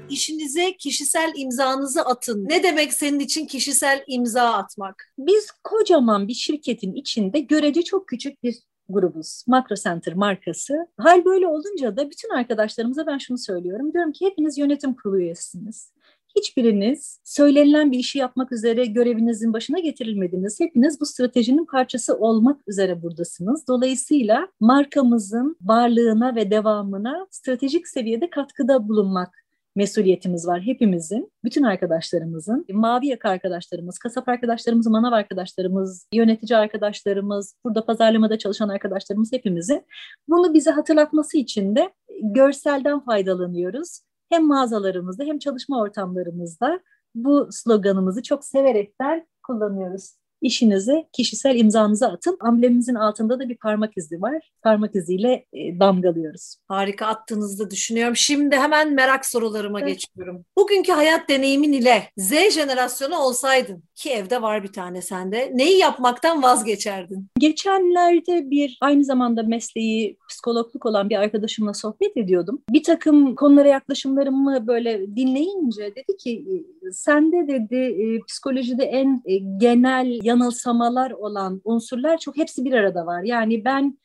işinize 0.10 0.78
kişisel 0.78 1.34
imzanızı 1.36 2.02
atın. 2.02 2.46
Ne 2.50 2.64
demek 2.64 2.94
senin 2.94 3.20
için 3.20 3.46
kişisel 3.46 4.04
imza 4.08 4.54
atmak? 4.54 5.14
Biz 5.18 5.52
kocaman 5.64 6.28
bir 6.28 6.34
şirketin 6.34 6.94
içinde 6.94 7.40
görece 7.40 7.82
çok 7.82 8.08
küçük 8.08 8.44
bir 8.44 8.56
grubuz. 8.90 9.44
Macro 9.48 9.76
Center 9.76 10.14
markası. 10.14 10.74
Hal 10.98 11.26
böyle 11.26 11.48
olunca 11.48 11.98
da 11.98 12.10
bütün 12.10 12.30
arkadaşlarımıza 12.30 13.08
ben 13.08 13.18
şunu 13.18 13.38
söylüyorum. 13.38 13.94
Diyorum 13.94 14.12
ki 14.12 14.26
hepiniz 14.26 14.58
yönetim 14.58 14.94
kurulu 14.94 15.20
üyesiniz. 15.20 15.92
Hiçbiriniz 16.38 17.20
söylenilen 17.24 17.92
bir 17.92 18.00
işi 18.00 18.20
yapmak 18.20 18.52
üzere 18.52 18.86
görevinizin 18.86 19.54
başına 19.54 19.80
getirilmediniz. 19.80 20.60
Hepiniz 20.60 21.02
bu 21.02 21.06
stratejinin 21.06 21.66
parçası 21.66 22.18
olmak 22.18 22.62
üzere 22.68 23.02
buradasınız. 23.02 23.68
Dolayısıyla 23.68 24.48
markamızın 24.60 25.58
varlığına 25.62 26.36
ve 26.36 26.52
devamına 26.52 27.28
stratejik 27.32 27.88
seviyede 27.88 28.30
katkıda 28.30 28.88
bulunmak 28.88 29.45
mesuliyetimiz 29.76 30.48
var 30.48 30.62
hepimizin, 30.62 31.32
bütün 31.44 31.64
arkadaşlarımızın, 31.64 32.66
mavi 32.70 33.08
yaka 33.08 33.30
arkadaşlarımız, 33.30 33.98
kasap 33.98 34.30
arkadaşlarımız, 34.30 34.88
manav 34.88 35.12
arkadaşlarımız, 35.12 36.08
yönetici 36.14 36.58
arkadaşlarımız, 36.58 37.56
burada 37.64 37.86
pazarlamada 37.86 38.38
çalışan 38.38 38.70
arkadaşlarımız 38.70 39.32
hepimizin. 39.32 39.86
Bunu 40.28 40.54
bize 40.54 40.72
hatırlatması 40.72 41.38
için 41.38 41.76
de 41.76 41.94
görselden 42.22 43.00
faydalanıyoruz. 43.00 44.00
Hem 44.30 44.48
mağazalarımızda 44.48 45.24
hem 45.24 45.40
çalışma 45.40 45.80
ortamlarımızda 45.80 46.80
bu 47.16 47.48
sloganımızı 47.52 48.24
çok 48.24 48.46
severekten 48.46 49.28
kullanıyoruz 49.48 50.16
işinizi 50.46 51.06
kişisel 51.14 51.56
imzanızı 51.56 52.08
atın. 52.08 52.38
Amblemimizin 52.40 52.96
altında 52.96 53.40
da 53.40 53.50
bir 53.50 53.58
parmak 53.58 53.98
izi 53.98 54.22
var. 54.22 54.52
Parmak 54.64 54.96
iziyle 54.96 55.46
e, 55.54 55.80
damgalıyoruz. 55.80 56.58
Harika 56.68 57.06
attığınızda 57.06 57.72
düşünüyorum. 57.72 58.16
Şimdi 58.16 58.56
hemen 58.56 58.94
merak 58.94 59.26
sorularıma 59.26 59.82
evet. 59.82 59.90
geçiyorum. 59.90 60.46
Bugünkü 60.58 60.92
hayat 60.92 61.30
deneyimin 61.30 61.74
ile 61.74 62.04
Z 62.18 62.32
jenerasyonu 62.52 63.18
olsaydın 63.18 63.84
ki 63.96 64.10
evde 64.10 64.42
var 64.42 64.64
bir 64.64 64.74
tane 64.74 65.02
sende. 65.02 65.52
Neyi 65.54 65.78
yapmaktan 65.78 66.44
vazgeçerdin? 66.44 67.28
Geçenlerde 67.40 68.50
bir 68.50 68.78
aynı 68.82 69.04
zamanda 69.04 69.44
mesleği 69.44 70.18
psikologluk 70.30 70.86
olan 70.86 71.10
bir 71.10 71.16
arkadaşımla 71.16 71.74
sohbet 71.74 72.18
ediyordum. 72.18 72.62
Bir 72.70 72.84
takım 72.84 73.36
konulara 73.36 73.68
yaklaşımlarımı 73.68 74.68
böyle 74.68 75.16
dinleyince 75.16 75.96
dedi 75.96 76.18
ki 76.18 76.66
sende 76.92 77.48
dedi 77.48 77.76
e, 77.76 78.20
psikolojide 78.28 78.84
en 78.84 79.22
e, 79.26 79.38
genel 79.38 80.20
yanılsamalar 80.24 81.12
olan 81.12 81.62
unsurlar 81.64 82.18
çok 82.18 82.38
hepsi 82.38 82.66
bir 82.66 82.74
arada 82.74 83.06
var. 83.06 83.24
Yani 83.24 83.66
ben 83.66 83.98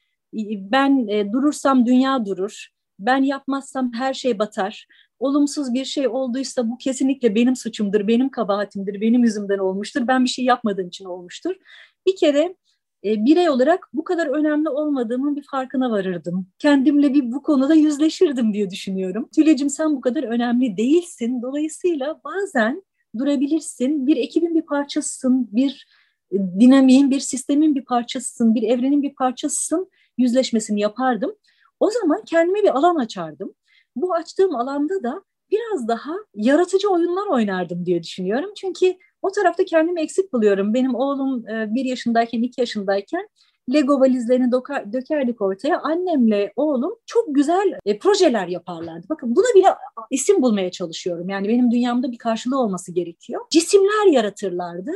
ben 0.73 1.09
e, 1.09 1.33
durursam 1.33 1.87
dünya 1.87 2.27
durur. 2.27 2.69
Ben 2.99 3.23
yapmazsam 3.23 3.93
her 3.95 4.14
şey 4.14 4.38
batar. 4.38 4.87
Olumsuz 5.19 5.75
bir 5.75 5.85
şey 5.85 6.09
olduysa 6.09 6.69
bu 6.69 6.79
kesinlikle 6.79 7.35
benim 7.35 7.57
suçumdur, 7.57 8.09
benim 8.09 8.29
kabahatimdir, 8.29 9.01
benim 9.01 9.25
yüzümden 9.25 9.59
olmuştur. 9.59 10.09
Ben 10.09 10.25
bir 10.25 10.29
şey 10.29 10.45
yapmadığım 10.45 10.88
için 10.88 11.05
olmuştur. 11.05 11.55
Bir 12.07 12.16
kere 12.16 12.55
e, 13.04 13.24
birey 13.24 13.50
olarak 13.50 13.88
bu 13.92 14.04
kadar 14.04 14.26
önemli 14.26 14.68
olmadığımın 14.68 15.36
bir 15.36 15.42
farkına 15.50 15.90
varırdım. 15.90 16.46
Kendimle 16.58 17.14
bir 17.14 17.32
bu 17.32 17.42
konuda 17.42 17.74
yüzleşirdim 17.74 18.52
diye 18.52 18.70
düşünüyorum. 18.70 19.28
Tülecim 19.34 19.70
sen 19.70 19.96
bu 19.96 20.00
kadar 20.00 20.22
önemli 20.22 20.76
değilsin. 20.76 21.42
Dolayısıyla 21.42 22.20
bazen 22.24 22.82
durabilirsin. 23.18 24.06
Bir 24.06 24.16
ekibin 24.16 24.54
bir 24.54 24.62
parçasısın, 24.62 25.48
bir 25.52 25.86
dinamiğin, 26.32 27.10
bir 27.10 27.20
sistemin 27.20 27.74
bir 27.74 27.84
parçasısın, 27.84 28.54
bir 28.54 28.62
evrenin 28.62 29.02
bir 29.02 29.14
parçasısın 29.14 29.90
yüzleşmesini 30.18 30.80
yapardım. 30.80 31.34
O 31.80 31.90
zaman 31.90 32.22
kendime 32.26 32.62
bir 32.62 32.78
alan 32.78 32.96
açardım. 32.96 33.54
Bu 33.96 34.14
açtığım 34.14 34.56
alanda 34.56 35.02
da 35.02 35.22
biraz 35.50 35.88
daha 35.88 36.12
yaratıcı 36.34 36.88
oyunlar 36.88 37.26
oynardım 37.26 37.86
diye 37.86 38.02
düşünüyorum. 38.02 38.50
Çünkü 38.56 38.96
o 39.22 39.30
tarafta 39.33 39.64
kendimi 39.64 40.00
eksik 40.00 40.33
buluyorum. 40.33 40.74
Benim 40.74 40.94
oğlum 40.94 41.48
e, 41.48 41.74
bir 41.74 41.85
yaşındayken, 41.85 42.42
iki 42.42 42.61
yaşındayken 42.61 43.28
Lego 43.72 44.00
valizlerini 44.00 44.52
dökerdik 44.92 45.40
ortaya. 45.40 45.80
Annemle 45.80 46.52
oğlum 46.56 46.94
çok 47.06 47.35
güzel 47.35 47.78
e, 47.87 47.98
projeler 47.98 48.48
yaparlardı. 48.48 49.06
Bakın 49.11 49.37
buna 49.37 49.54
bile 49.54 49.74
isim 50.11 50.42
bulmaya 50.42 50.70
çalışıyorum. 50.70 51.28
Yani 51.28 51.48
benim 51.48 51.70
dünyamda 51.70 52.12
bir 52.12 52.18
karşılığı 52.18 52.61
olması 52.61 52.92
gerekiyor. 52.92 53.40
Cisimler 53.50 54.12
yaratırlardı. 54.12 54.90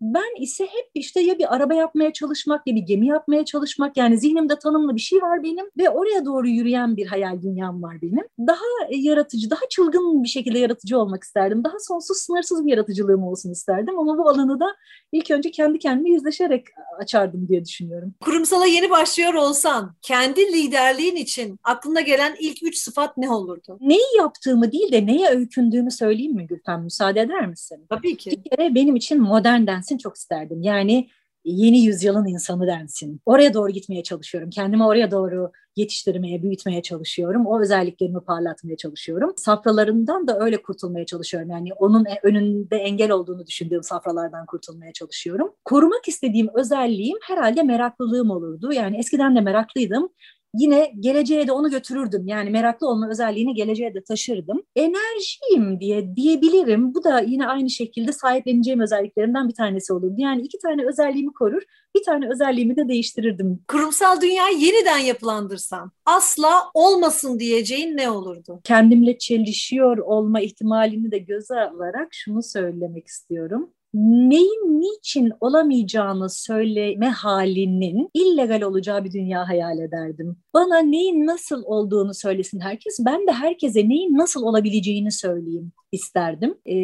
Ben 0.00 0.42
ise 0.42 0.64
hep 0.64 0.90
işte 0.94 1.20
ya 1.20 1.38
bir 1.38 1.54
araba 1.54 1.74
yapmaya 1.74 2.12
çalışmak 2.12 2.66
ya 2.66 2.74
bir 2.74 2.82
gemi 2.82 3.06
yapmaya 3.06 3.44
çalışmak 3.44 3.96
yani 3.96 4.18
zihnimde 4.18 4.58
tanımlı 4.58 4.96
bir 4.96 5.00
şey 5.00 5.22
var 5.22 5.42
benim 5.42 5.66
ve 5.78 5.90
oraya 5.90 6.24
doğru 6.24 6.48
yürüyen 6.48 6.96
bir 6.96 7.06
hayal 7.06 7.42
dünyam 7.42 7.82
var 7.82 8.02
benim. 8.02 8.24
Daha 8.38 8.88
e, 8.88 8.96
yaratıcı, 8.96 9.50
daha 9.50 9.60
çılgın 9.70 10.22
bir 10.22 10.28
şekilde 10.28 10.58
yaratıcı 10.58 10.98
olmak 10.98 11.22
isterdim. 11.22 11.64
Daha 11.64 11.78
sonsuz 11.78 12.16
sınırsız 12.16 12.66
bir 12.66 12.70
yaratıcılığım 12.70 13.22
olsun 13.22 13.50
isterdim 13.50 13.98
ama 13.98 14.18
bu 14.18 14.28
alanı 14.28 14.60
da 14.60 14.66
ilk 15.12 15.30
önce 15.30 15.50
kendi 15.50 15.78
kendime 15.78 16.10
yüzleşerek 16.10 16.66
açardım 16.98 17.48
diye 17.48 17.64
düşünüyorum. 17.64 18.14
Kurumsala 18.20 18.66
yeni 18.66 18.90
başlıyor 18.90 19.34
olsan 19.34 19.94
kendi 20.02 20.40
liderliğin 20.40 21.16
için 21.16 21.58
aklına 21.64 22.00
gelen 22.00 22.36
ilk 22.40 22.62
üç 22.62 22.78
sıfat 22.78 23.16
ne 23.16 23.30
olurdu? 23.30 23.78
Neyi 23.80 24.16
yaptığımı 24.16 24.72
değil 24.72 24.92
de 24.92 25.06
neye 25.06 25.28
öykündüğümü 25.28 25.90
söyleyeyim 25.90 26.34
mi 26.34 26.46
Gülfem? 26.46 26.82
Müsaade 26.82 27.20
eder 27.20 27.46
misin? 27.46 27.86
Tabii 27.90 28.16
ki. 28.16 28.30
Bir 28.30 28.50
kere 28.50 28.74
benim 28.74 28.96
için 28.96 29.20
modern 29.20 29.66
densin 29.84 29.98
çok 29.98 30.16
isterdim. 30.16 30.62
Yani 30.62 31.08
yeni 31.44 31.84
yüzyılın 31.84 32.26
insanı 32.26 32.66
densin. 32.66 33.20
Oraya 33.26 33.54
doğru 33.54 33.70
gitmeye 33.70 34.02
çalışıyorum. 34.02 34.50
Kendimi 34.50 34.86
oraya 34.86 35.10
doğru 35.10 35.52
yetiştirmeye, 35.76 36.42
büyütmeye 36.42 36.82
çalışıyorum. 36.82 37.46
O 37.46 37.60
özelliklerimi 37.60 38.20
parlatmaya 38.20 38.76
çalışıyorum. 38.76 39.32
Safralarından 39.36 40.26
da 40.28 40.38
öyle 40.40 40.62
kurtulmaya 40.62 41.06
çalışıyorum. 41.06 41.50
Yani 41.50 41.74
onun 41.74 42.04
e, 42.04 42.20
önünde 42.22 42.76
engel 42.76 43.10
olduğunu 43.10 43.46
düşündüğüm 43.46 43.82
safralardan 43.82 44.46
kurtulmaya 44.46 44.92
çalışıyorum. 44.92 45.52
Korumak 45.64 46.08
istediğim 46.08 46.48
özelliğim 46.54 47.18
herhalde 47.22 47.62
meraklılığım 47.62 48.30
olurdu. 48.30 48.72
Yani 48.72 48.98
eskiden 48.98 49.36
de 49.36 49.40
meraklıydım 49.40 50.08
yine 50.54 50.92
geleceğe 51.00 51.46
de 51.46 51.52
onu 51.52 51.70
götürürdüm. 51.70 52.26
Yani 52.26 52.50
meraklı 52.50 52.88
olma 52.88 53.10
özelliğini 53.10 53.54
geleceğe 53.54 53.94
de 53.94 54.04
taşırdım. 54.04 54.62
Enerjiyim 54.76 55.80
diye 55.80 56.16
diyebilirim. 56.16 56.94
Bu 56.94 57.04
da 57.04 57.20
yine 57.20 57.46
aynı 57.46 57.70
şekilde 57.70 58.12
sahipleneceğim 58.12 58.80
özelliklerinden 58.80 59.48
bir 59.48 59.54
tanesi 59.54 59.92
olurdu. 59.92 60.14
Yani 60.16 60.42
iki 60.42 60.58
tane 60.58 60.86
özelliğimi 60.86 61.32
korur, 61.32 61.62
bir 61.96 62.02
tane 62.02 62.30
özelliğimi 62.30 62.76
de 62.76 62.88
değiştirirdim. 62.88 63.60
Kurumsal 63.68 64.20
dünyayı 64.20 64.58
yeniden 64.58 64.98
yapılandırsan 64.98 65.90
asla 66.06 66.62
olmasın 66.74 67.38
diyeceğin 67.38 67.96
ne 67.96 68.10
olurdu? 68.10 68.60
Kendimle 68.64 69.18
çelişiyor 69.18 69.98
olma 69.98 70.40
ihtimalini 70.40 71.10
de 71.10 71.18
göze 71.18 71.60
alarak 71.60 72.08
şunu 72.10 72.42
söylemek 72.42 73.06
istiyorum 73.06 73.70
neyin 73.94 74.80
niçin 74.80 75.32
olamayacağını 75.40 76.30
söyleme 76.30 77.08
halinin 77.08 78.10
illegal 78.14 78.62
olacağı 78.62 79.04
bir 79.04 79.12
dünya 79.12 79.48
hayal 79.48 79.78
ederdim. 79.78 80.36
Bana 80.54 80.78
neyin 80.78 81.26
nasıl 81.26 81.62
olduğunu 81.64 82.14
söylesin 82.14 82.60
herkes. 82.60 82.98
Ben 83.00 83.26
de 83.26 83.32
herkese 83.32 83.88
neyin 83.88 84.18
nasıl 84.18 84.42
olabileceğini 84.42 85.12
söyleyeyim 85.12 85.72
isterdim. 85.92 86.58
E, 86.68 86.74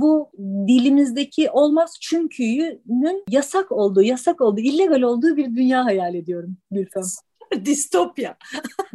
bu 0.00 0.30
dilimizdeki 0.68 1.50
olmaz 1.50 1.98
çünkü'nün 2.00 3.24
yasak 3.30 3.72
olduğu, 3.72 4.02
yasak 4.02 4.40
olduğu, 4.40 4.60
illegal 4.60 5.02
olduğu 5.02 5.36
bir 5.36 5.56
dünya 5.56 5.84
hayal 5.84 6.14
ediyorum 6.14 6.56
Gülfem. 6.70 7.02
Distopya. 7.64 8.36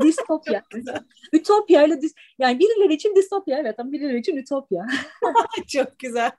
Distopya. 0.03 0.63
Ütopya 1.33 1.83
ile 1.83 2.01
dis 2.01 2.13
yani 2.39 2.59
birileri 2.59 2.93
için 2.93 3.15
distopya 3.15 3.59
evet 3.59 3.79
ama 3.79 3.91
birileri 3.91 4.19
için 4.19 4.37
ütopya. 4.37 4.85
çok 5.67 5.99
güzel. 5.99 6.31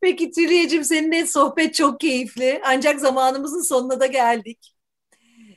Peki 0.00 0.30
Tülyeciğim 0.30 0.84
seninle 0.84 1.26
sohbet 1.26 1.74
çok 1.74 2.00
keyifli. 2.00 2.60
Ancak 2.64 3.00
zamanımızın 3.00 3.62
sonuna 3.62 4.00
da 4.00 4.06
geldik. 4.06 4.74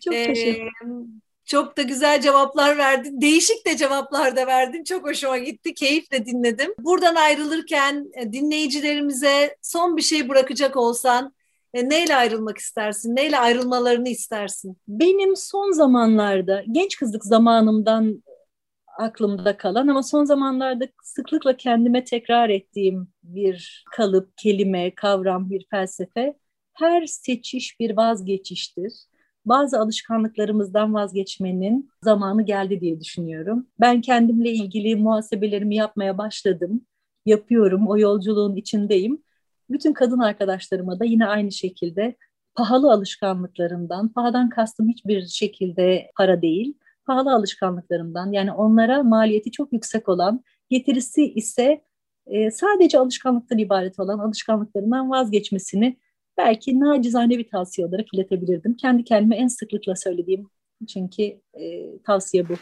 Çok 0.06 0.14
ee, 0.14 0.26
teşekkür 0.26 0.68
Çok 1.46 1.78
da 1.78 1.82
güzel 1.82 2.22
cevaplar 2.22 2.78
verdin. 2.78 3.22
Değişik 3.22 3.66
de 3.66 3.78
cevaplar 3.78 4.36
da 4.36 4.48
verdin. 4.48 4.84
Çok 4.84 5.08
hoşuma 5.08 5.38
gitti. 5.38 5.74
Keyifle 5.74 6.26
dinledim. 6.26 6.74
Buradan 6.80 7.16
ayrılırken 7.16 8.12
e, 8.14 8.34
dinleyicilerimize 8.34 9.58
son 9.62 9.98
bir 9.98 10.02
şey 10.02 10.30
bırakacak 10.30 10.78
olsan 10.78 11.34
e, 11.74 11.90
neyle 11.90 12.16
ayrılmak 12.16 12.58
istersin? 12.58 13.16
Neyle 13.16 13.40
ayrılmalarını 13.40 14.10
istersin? 14.10 14.78
Benim 14.88 15.36
son 15.36 15.72
zamanlarda 15.72 16.64
genç 16.72 16.98
kızlık 16.98 17.26
zamanımdan 17.26 18.24
aklımda 19.00 19.58
kalan 19.58 19.88
ama 19.88 20.04
son 20.04 20.26
zamanlarda 20.26 20.88
sıklıkla 21.04 21.58
kendime 21.58 22.04
tekrar 22.04 22.50
ettiğim 22.50 23.08
bir 23.24 23.86
kalıp, 23.92 24.38
kelime, 24.38 24.96
kavram, 24.96 25.50
bir 25.50 25.66
felsefe. 25.70 26.38
Her 26.74 27.06
seçiş 27.06 27.80
bir 27.80 27.98
vazgeçiştir. 27.98 28.94
Bazı 29.46 29.80
alışkanlıklarımızdan 29.80 30.94
vazgeçmenin 30.94 31.90
zamanı 32.04 32.42
geldi 32.46 32.82
diye 32.82 33.00
düşünüyorum. 33.00 33.68
Ben 33.80 34.02
kendimle 34.02 34.52
ilgili 34.52 34.96
muhasebelerimi 34.96 35.76
yapmaya 35.76 36.18
başladım. 36.18 36.86
Yapıyorum, 37.26 37.88
o 37.88 37.98
yolculuğun 37.98 38.56
içindeyim. 38.56 39.24
Bütün 39.70 39.94
kadın 39.94 40.20
arkadaşlarıma 40.20 41.00
da 41.00 41.06
yine 41.06 41.26
aynı 41.26 41.52
şekilde 41.52 42.16
pahalı 42.56 42.92
alışkanlıklarından, 42.92 44.10
pahadan 44.10 44.50
kastım 44.50 44.90
hiçbir 44.90 45.28
şekilde 45.28 46.12
para 46.18 46.42
değil, 46.42 46.78
pahalı 47.10 47.34
alışkanlıklarından 47.34 48.32
yani 48.32 48.52
onlara 48.52 49.04
maliyeti 49.04 49.52
çok 49.52 49.74
yüksek 49.74 50.10
olan, 50.10 50.44
getirisi 50.70 51.34
ise 51.34 51.82
e, 52.28 52.52
sadece 52.52 53.00
alışkanlıktan 53.00 53.58
ibaret 53.58 54.00
olan 54.00 54.20
alışkanlıklarından 54.20 55.10
vazgeçmesini 55.10 55.98
belki 56.38 56.80
nacizane 56.80 57.38
bir 57.38 57.50
tavsiye 57.50 57.88
olarak 57.88 58.14
iletebilirdim. 58.14 58.76
Kendi 58.76 59.04
kendime 59.04 59.36
en 59.36 59.48
sıklıkla 59.48 59.96
söylediğim 59.96 60.50
çünkü 60.88 61.24
e, 61.54 61.98
tavsiye 62.06 62.50
bu. 62.50 62.54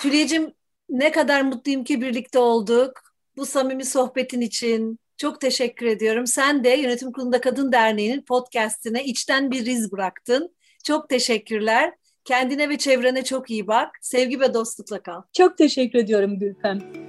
Tülyeciğim 0.00 0.52
ne 0.88 1.12
kadar 1.12 1.42
mutluyum 1.42 1.84
ki 1.84 2.00
birlikte 2.00 2.38
olduk. 2.38 2.92
Bu 3.36 3.46
samimi 3.46 3.84
sohbetin 3.84 4.40
için 4.40 4.98
çok 5.16 5.40
teşekkür 5.40 5.86
ediyorum. 5.86 6.26
Sen 6.26 6.64
de 6.64 6.68
Yönetim 6.68 7.12
Kurulu'nda 7.12 7.40
Kadın 7.40 7.72
Derneği'nin 7.72 8.22
podcastine 8.22 9.04
içten 9.04 9.50
bir 9.50 9.64
riz 9.64 9.92
bıraktın. 9.92 10.54
Çok 10.82 11.08
teşekkürler. 11.08 11.94
Kendine 12.24 12.68
ve 12.68 12.78
çevrene 12.78 13.24
çok 13.24 13.50
iyi 13.50 13.66
bak. 13.66 13.88
Sevgi 14.00 14.40
ve 14.40 14.54
dostlukla 14.54 15.02
kal. 15.02 15.22
Çok 15.32 15.58
teşekkür 15.58 15.98
ediyorum 15.98 16.38
Gülfem. 16.38 17.01